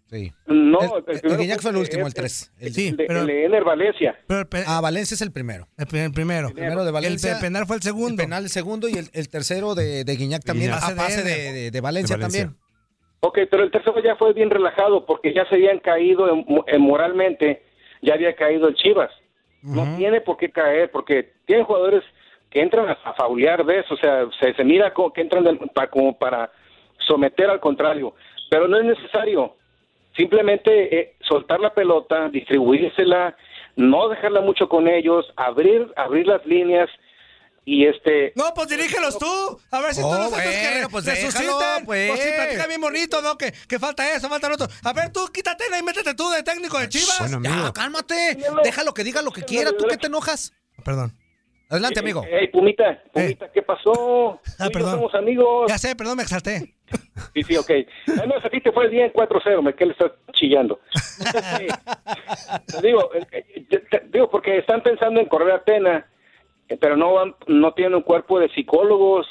Sí. 0.08 0.32
No, 0.46 0.78
El, 1.08 1.20
el 1.32 1.36
Guiñac 1.38 1.60
fue 1.60 1.72
el 1.72 1.78
último, 1.78 2.06
el 2.06 2.14
3. 2.14 2.52
Sí, 2.72 2.92
de, 2.92 3.06
pero- 3.06 3.20
el 3.22 3.26
de 3.26 3.44
Ener 3.46 3.64
Valencia. 3.64 4.16
Ah, 4.66 4.80
Valencia 4.80 5.16
es 5.16 5.20
el 5.22 5.32
primero. 5.32 5.66
El, 5.76 5.86
pri- 5.86 5.98
el 6.00 6.12
primero. 6.12 6.48
El 6.48 6.54
primero 6.54 6.84
de 6.84 6.92
Valencia. 6.92 7.32
El 7.32 7.36
pe- 7.38 7.42
penal 7.46 7.66
fue 7.66 7.76
el 7.76 7.82
segundo. 7.82 8.22
El 8.22 8.28
penal 8.28 8.44
el 8.44 8.50
segundo 8.50 8.88
y 8.88 8.92
el, 8.92 9.08
el 9.12 9.28
tercero 9.28 9.74
de, 9.74 10.04
de 10.04 10.16
Guiñac 10.16 10.44
también. 10.44 10.70
Guiñac. 10.70 10.92
A 10.92 10.94
pase 10.94 11.24
de, 11.24 11.52
de- 11.52 11.70
de 11.72 11.80
Valencia, 11.80 12.14
De 12.16 12.22
Valencia. 12.22 12.44
también. 12.44 12.62
Ok, 13.20 13.38
pero 13.50 13.64
el 13.64 13.72
tercero 13.72 14.00
ya 14.04 14.14
fue 14.14 14.32
bien 14.32 14.50
relajado 14.50 15.04
porque 15.06 15.34
ya 15.34 15.44
se 15.48 15.56
habían 15.56 15.80
caído 15.80 16.32
en- 16.32 16.44
en 16.68 16.80
moralmente, 16.80 17.64
ya 18.02 18.14
había 18.14 18.36
caído 18.36 18.68
el 18.68 18.76
Chivas. 18.76 19.10
No 19.62 19.96
tiene 19.96 20.20
por 20.20 20.36
qué 20.36 20.52
caer 20.52 20.92
porque 20.92 21.32
tienen 21.46 21.64
jugadores 21.64 22.04
que 22.50 22.60
entran 22.60 22.88
a, 22.88 22.92
a 23.04 23.14
faulear, 23.14 23.64
¿ves? 23.64 23.84
O 23.90 23.96
sea, 23.96 24.26
se, 24.40 24.54
se 24.54 24.64
mira 24.64 24.92
como 24.94 25.12
que 25.12 25.20
entran 25.20 25.44
del- 25.44 25.58
pa- 25.74 25.88
como 25.88 26.16
para 26.18 26.50
someter 27.06 27.50
al 27.50 27.60
contrario, 27.60 28.14
pero 28.50 28.66
no 28.68 28.78
es 28.78 28.84
necesario. 28.84 29.56
Simplemente 30.16 30.98
eh, 30.98 31.16
soltar 31.28 31.60
la 31.60 31.74
pelota, 31.74 32.28
distribuírsela, 32.30 33.36
no 33.76 34.08
dejarla 34.08 34.40
mucho 34.40 34.68
con 34.68 34.88
ellos, 34.88 35.26
abrir, 35.36 35.92
abrir 35.96 36.26
las 36.26 36.44
líneas 36.46 36.88
y 37.66 37.84
este 37.86 38.32
No, 38.36 38.54
pues 38.54 38.68
dirígelos 38.68 39.18
tú. 39.18 39.60
A 39.70 39.80
ver 39.80 39.92
si 39.92 40.00
tú 40.00 40.06
Oh, 40.06 40.14
los 40.14 40.32
haces 40.32 40.56
que 40.56 40.70
bueno, 40.72 40.88
pues 40.88 41.04
resuciten. 41.04 41.46
déjalo, 41.48 41.84
pues. 41.84 42.20
sí, 42.20 42.28
platica 42.34 42.66
bien 42.68 42.80
bonito, 42.80 43.20
¿no? 43.20 43.36
Que, 43.36 43.52
que 43.68 43.78
falta 43.78 44.14
eso, 44.14 44.28
falta 44.30 44.48
lo 44.48 44.54
otro. 44.54 44.68
A 44.84 44.92
ver, 44.94 45.12
tú 45.12 45.26
quítate 45.34 45.64
y 45.78 45.82
métete 45.82 46.14
tú 46.14 46.30
de 46.30 46.42
técnico 46.42 46.78
de 46.78 46.88
Chivas. 46.88 47.36
ya, 47.42 47.70
cálmate. 47.74 48.38
Déjalo 48.64 48.94
que 48.94 49.04
diga 49.04 49.20
lo 49.20 49.32
que 49.32 49.42
quiera. 49.42 49.72
¿Tú 49.76 49.84
qué 49.90 49.96
te 49.98 50.06
enojas? 50.06 50.54
Perdón. 50.84 51.12
Adelante, 51.68 51.98
amigo. 52.00 52.22
Ey, 52.30 52.46
Pumita, 52.48 53.02
Pumita, 53.12 53.50
¿qué 53.50 53.60
pasó? 53.62 54.40
Yo 54.58 54.70
perdón. 54.72 54.92
somos 54.92 55.14
amigos. 55.14 55.66
Ya 55.68 55.78
sé, 55.78 55.96
perdón, 55.96 56.16
me 56.18 56.22
exalté. 56.22 56.74
Sí, 57.34 57.42
sí, 57.42 57.56
ok. 57.56 57.70
Además, 58.18 58.44
a 58.44 58.48
ti 58.48 58.60
te 58.60 58.70
fue 58.72 58.88
bien 58.88 59.12
4-0, 59.12 59.60
me 59.62 59.74
que 59.74 59.86
le 59.86 59.92
estás 59.92 60.12
chillando. 60.32 60.78
Te 62.66 62.86
digo, 62.86 63.10
eh, 63.14 63.26
eh, 63.32 63.66
te- 63.68 63.78
te- 63.80 64.02
digo, 64.10 64.30
porque 64.30 64.58
están 64.58 64.82
pensando 64.82 65.20
en 65.20 65.26
correr 65.26 65.50
a 65.52 65.62
eh, 66.68 66.76
pero 66.80 66.96
no, 66.96 67.14
van- 67.14 67.34
no 67.46 67.72
tienen 67.74 67.96
un 67.96 68.02
cuerpo 68.02 68.38
de 68.38 68.48
psicólogos 68.50 69.26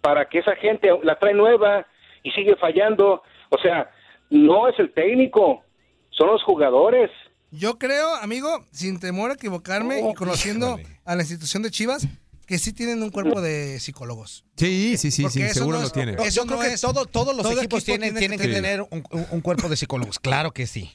para 0.00 0.28
que 0.28 0.38
esa 0.40 0.54
gente 0.56 0.90
la 1.02 1.18
trae 1.18 1.34
nueva 1.34 1.86
y 2.22 2.30
sigue 2.32 2.56
fallando. 2.56 3.22
O 3.48 3.58
sea, 3.58 3.90
no 4.28 4.68
es 4.68 4.78
el 4.78 4.92
técnico, 4.92 5.62
son 6.10 6.28
los 6.28 6.42
jugadores. 6.42 7.10
Yo 7.50 7.78
creo, 7.78 8.14
amigo, 8.16 8.64
sin 8.70 9.00
temor 9.00 9.30
a 9.30 9.34
equivocarme 9.34 10.00
y 10.10 10.14
conociendo 10.14 10.78
a 11.04 11.14
la 11.16 11.22
institución 11.22 11.62
de 11.62 11.70
Chivas, 11.70 12.06
que 12.46 12.58
sí 12.58 12.72
tienen 12.72 13.02
un 13.02 13.10
cuerpo 13.10 13.40
de 13.40 13.78
psicólogos. 13.80 14.44
Sí, 14.56 14.96
sí, 14.96 15.10
sí, 15.10 15.28
sí, 15.30 15.48
seguro 15.50 15.76
no 15.76 15.80
lo 15.82 15.86
es- 15.86 15.92
tiene. 15.92 16.12
Eso 16.12 16.42
Yo 16.42 16.46
creo 16.46 16.56
no 16.58 16.62
que 16.62 16.72
es- 16.74 16.80
todo- 16.80 17.06
todos 17.06 17.34
los 17.34 17.42
todo 17.44 17.58
equipos 17.58 17.80
equipo 17.82 17.98
tienen, 17.98 18.14
tiene 18.16 18.18
tienen 18.20 18.38
que 18.38 18.46
que 18.48 18.52
tener- 18.54 19.28
un, 19.32 19.40
cuerpo 19.40 19.68
de 19.68 19.76
psicólogos. 19.76 20.18
Claro 20.18 20.52
que 20.52 20.66
sí. 20.66 20.90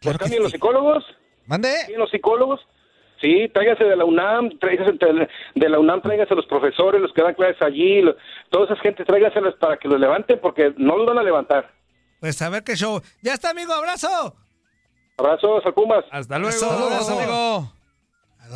¿Pues 0.00 0.18
también 0.18 0.42
los 0.42 0.52
psicólogos? 0.52 1.04
¿Mande? 1.46 1.70
¿Sí, 1.86 1.92
los 1.96 2.10
psicólogos? 2.10 2.60
Sí, 3.20 3.48
tráiganse 3.54 3.84
de 3.84 3.94
la 3.96 4.04
UNAM, 4.04 4.58
tráiganse 4.58 4.92
de 4.92 5.28
de 5.54 5.68
la 5.68 5.78
UNAM, 5.78 6.02
tráiganse 6.02 6.34
los 6.34 6.46
profesores, 6.46 7.00
los 7.00 7.12
que 7.12 7.22
dan 7.22 7.34
clases 7.34 7.62
allí, 7.62 8.02
lo- 8.02 8.16
toda 8.50 8.64
esa 8.66 8.76
gente, 8.82 9.04
tráiganselos 9.04 9.54
para 9.60 9.76
que 9.76 9.86
los 9.88 10.00
levanten, 10.00 10.40
porque 10.40 10.74
no 10.76 10.96
los 10.96 11.06
van 11.06 11.18
a 11.18 11.22
levantar. 11.22 11.72
Pues 12.18 12.40
a 12.42 12.48
ver 12.48 12.64
qué 12.64 12.74
show. 12.76 13.00
Ya 13.22 13.34
está, 13.34 13.50
amigo, 13.50 13.72
abrazo. 13.72 14.34
Abrazos 15.22 15.64
al 15.64 15.74
Pumas. 15.74 16.04
Hasta 16.10 16.36
Eso, 16.48 16.68
abrazo, 16.68 17.16
amigo. 17.18 17.72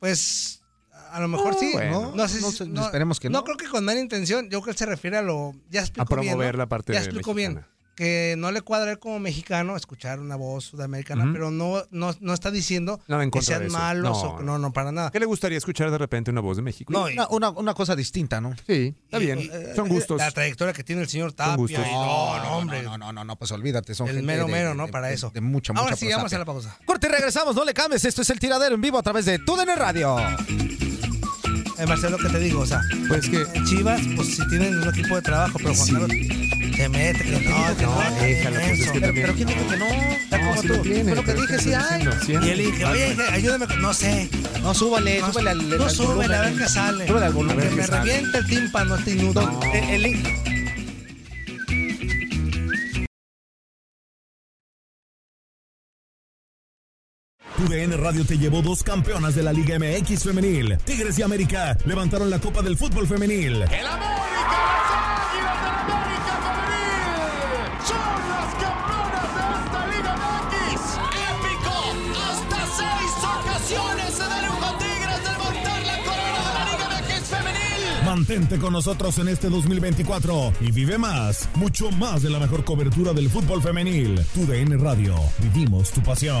Pues. 0.00 0.59
A 1.12 1.20
lo 1.20 1.28
mejor 1.28 1.54
sí, 1.58 1.70
bueno, 1.72 2.12
¿no? 2.14 2.28
sé 2.28 2.40
no 2.40 2.50
si- 2.50 2.56
sé, 2.58 2.64
esperemos 2.80 3.18
que 3.20 3.28
no. 3.30 3.42
creo 3.44 3.56
que 3.56 3.66
con 3.68 3.84
mala 3.84 4.00
intención. 4.00 4.44
Yo 4.50 4.60
creo 4.60 4.64
que 4.64 4.70
él 4.70 4.76
se 4.76 4.86
refiere 4.86 5.16
a 5.16 5.22
lo. 5.22 5.54
Ya 5.70 5.80
explicó 5.80 6.14
bien. 6.16 6.28
promover 6.32 6.54
¿no? 6.54 6.58
la 6.58 6.66
parte 6.68 6.92
Ya 6.92 7.00
de 7.00 7.06
explicó 7.06 7.34
bien. 7.34 7.64
Que 7.96 8.34
no 8.38 8.50
le 8.50 8.62
cuadra 8.62 8.92
a 8.92 8.96
como 8.96 9.18
mexicano 9.18 9.76
escuchar 9.76 10.20
una 10.20 10.34
voz 10.34 10.64
sudamericana, 10.64 11.28
pero 11.34 11.50
no, 11.50 11.82
no, 11.90 12.14
no 12.18 12.32
está 12.32 12.50
diciendo 12.50 12.98
Nada 13.08 13.24
en 13.24 13.30
que 13.30 13.40
de 13.40 13.44
sean 13.44 13.64
eso. 13.64 13.76
malos 13.76 14.22
No, 14.22 14.30
o 14.30 14.42
no, 14.42 14.58
no, 14.58 14.72
para 14.72 14.90
nada. 14.90 15.10
¿Qué 15.10 15.20
le 15.20 15.26
gustaría 15.26 15.58
escuchar 15.58 15.90
de 15.90 15.98
repente 15.98 16.30
una 16.30 16.40
voz 16.40 16.56
de 16.56 16.62
México? 16.62 16.90
No, 16.94 17.04
Una, 17.04 17.28
una, 17.28 17.50
una 17.50 17.74
cosa 17.74 17.94
distinta, 17.94 18.40
¿no? 18.40 18.54
Sí, 18.66 18.94
está 19.04 19.18
Y- 19.18 19.26
bien. 19.26 19.38
y- 19.40 19.50
eh, 19.52 19.72
Son 19.76 19.86
gustos. 19.88 20.16
La 20.16 20.30
trayectoria 20.30 20.72
que 20.72 20.82
tiene 20.82 21.02
el 21.02 21.08
señor 21.08 21.30
Son 21.30 21.36
Tapia. 21.36 21.56
gustos. 21.56 21.84
y 21.86 21.92
no, 21.92 22.42
no, 22.42 22.56
hombre. 22.56 22.82
No, 22.84 22.96
no, 22.96 23.12
no, 23.12 23.22
no, 23.22 23.36
pues 23.36 23.52
olvídate. 23.52 23.94
Son 23.94 24.08
El 24.08 24.14
gente 24.14 24.26
mero 24.26 24.46
de- 24.46 24.52
mero, 24.52 24.74
¿no? 24.74 24.86
de- 24.86 24.92
Para 24.92 25.08
de- 25.08 25.14
eso. 25.14 25.30
De 25.34 25.42
mucha, 25.42 25.74
Ahora 25.74 25.82
mucha 25.90 25.96
sí, 25.96 26.08
vamos 26.10 26.32
a 26.32 26.38
la 26.38 26.44
pausa. 26.46 26.78
Corte 26.86 27.06
y 27.06 27.10
regresamos, 27.10 27.54
no 27.54 27.66
le 27.66 27.74
cambies. 27.74 28.02
Esto 28.06 28.22
es 28.22 28.30
el 28.30 28.38
tiradero 28.40 28.76
en 28.76 28.80
vivo 28.80 28.96
a 28.98 29.02
través 29.02 29.26
de 29.26 29.40
TUDN 29.40 29.76
Radio. 29.76 30.16
Eh, 31.80 31.86
Marcelo, 31.86 32.18
¿qué 32.18 32.28
te 32.28 32.38
digo? 32.38 32.60
O 32.60 32.66
sea, 32.66 32.82
Pues 33.08 33.28
que. 33.28 33.44
Chivas, 33.64 34.00
pues 34.14 34.36
si 34.36 34.46
tienen 34.48 34.78
un 34.78 34.88
equipo 34.88 35.16
de 35.16 35.22
trabajo, 35.22 35.58
pero 35.58 35.74
Juan 35.74 35.86
Sí. 35.86 35.92
Carlos 35.92 36.10
se 36.76 36.88
mete, 36.88 37.24
que 37.24 37.30
no, 37.30 37.76
que 37.76 37.82
no, 37.84 38.00
déjala, 38.20 38.60
pues, 38.60 38.70
es 38.80 38.86
que 38.86 38.92
menso. 38.92 38.92
también- 39.00 39.14
Pero 39.14 39.34
¿quién 39.34 39.48
dijo 39.48 39.68
que 39.68 39.76
no? 39.76 39.86
Está 39.86 40.38
No, 40.38 40.48
como 40.50 40.62
sí 40.62 40.68
tú. 40.68 40.74
lo 40.74 40.80
tiene, 40.82 41.02
Fue 41.04 41.14
lo 41.14 41.20
que 41.22 41.26
pero 41.32 41.40
dije, 41.42 41.56
¿qué 41.56 41.62
sí 41.62 41.72
hay. 41.74 42.02
Sí 42.26 42.32
Y 42.32 42.48
él 42.50 42.58
dije, 42.58 42.84
oye, 42.84 43.10
dije, 43.10 43.22
ayúdame, 43.32 43.66
no 43.80 43.94
sé. 43.94 44.28
No, 44.62 44.74
súbale, 44.74 45.20
No, 45.20 45.32
súbale 45.32 45.50
al, 45.50 45.60
al 45.82 45.90
súbele, 45.90 46.34
a 46.36 46.40
ver 46.42 46.54
qué 46.56 46.68
sale. 46.68 47.06
Súbele 47.06 47.26
al 47.26 47.32
volumen. 47.32 47.68
Que 47.68 47.74
me 47.76 47.86
revienta 47.86 48.38
el 48.38 48.46
tímpano 48.46 48.96
este 48.96 49.10
inútil. 49.12 49.48
El- 49.72 50.04
el- 50.06 50.22
Tu 57.60 57.68
DN 57.68 57.94
Radio 57.98 58.24
te 58.24 58.38
llevó 58.38 58.62
dos 58.62 58.82
campeonas 58.82 59.34
de 59.34 59.42
la 59.42 59.52
Liga 59.52 59.78
MX 59.78 60.22
femenil. 60.24 60.78
Tigres 60.78 61.18
y 61.18 61.22
América 61.22 61.76
levantaron 61.84 62.30
la 62.30 62.38
Copa 62.38 62.62
del 62.62 62.74
Fútbol 62.74 63.06
femenil. 63.06 63.56
El 63.56 63.86
América, 63.86 64.60
las 64.88 65.20
Águilas 65.20 65.60
del 65.60 65.76
América 65.92 66.40
Femenil 66.40 67.20
son 67.84 68.16
las 68.30 68.54
campeonas 68.64 69.28
de 69.36 69.44
esta 69.60 69.80
Liga 69.88 70.12
MX. 70.16 70.80
Épico, 71.28 71.76
hasta 72.30 72.60
seis 72.80 73.12
ocasiones 73.28 74.08
se 74.14 74.24
dieron 74.24 74.56
con 74.56 74.78
Tigres 74.78 75.20
de 75.22 75.30
levantar 75.30 75.80
la 75.84 75.96
corona 76.02 76.40
de 76.48 76.52
la 76.54 76.64
Liga 76.64 76.86
MX 76.96 77.28
Femenil. 77.28 78.06
Mantente 78.06 78.58
con 78.58 78.72
nosotros 78.72 79.18
en 79.18 79.28
este 79.28 79.50
2024 79.50 80.52
y 80.62 80.72
vive 80.72 80.96
más, 80.96 81.46
mucho 81.56 81.90
más 81.90 82.22
de 82.22 82.30
la 82.30 82.38
mejor 82.38 82.64
cobertura 82.64 83.12
del 83.12 83.28
fútbol 83.28 83.60
femenil. 83.60 84.18
Tu 84.32 84.46
DN 84.46 84.78
Radio, 84.78 85.14
vivimos 85.42 85.90
tu 85.90 86.00
pasión. 86.02 86.40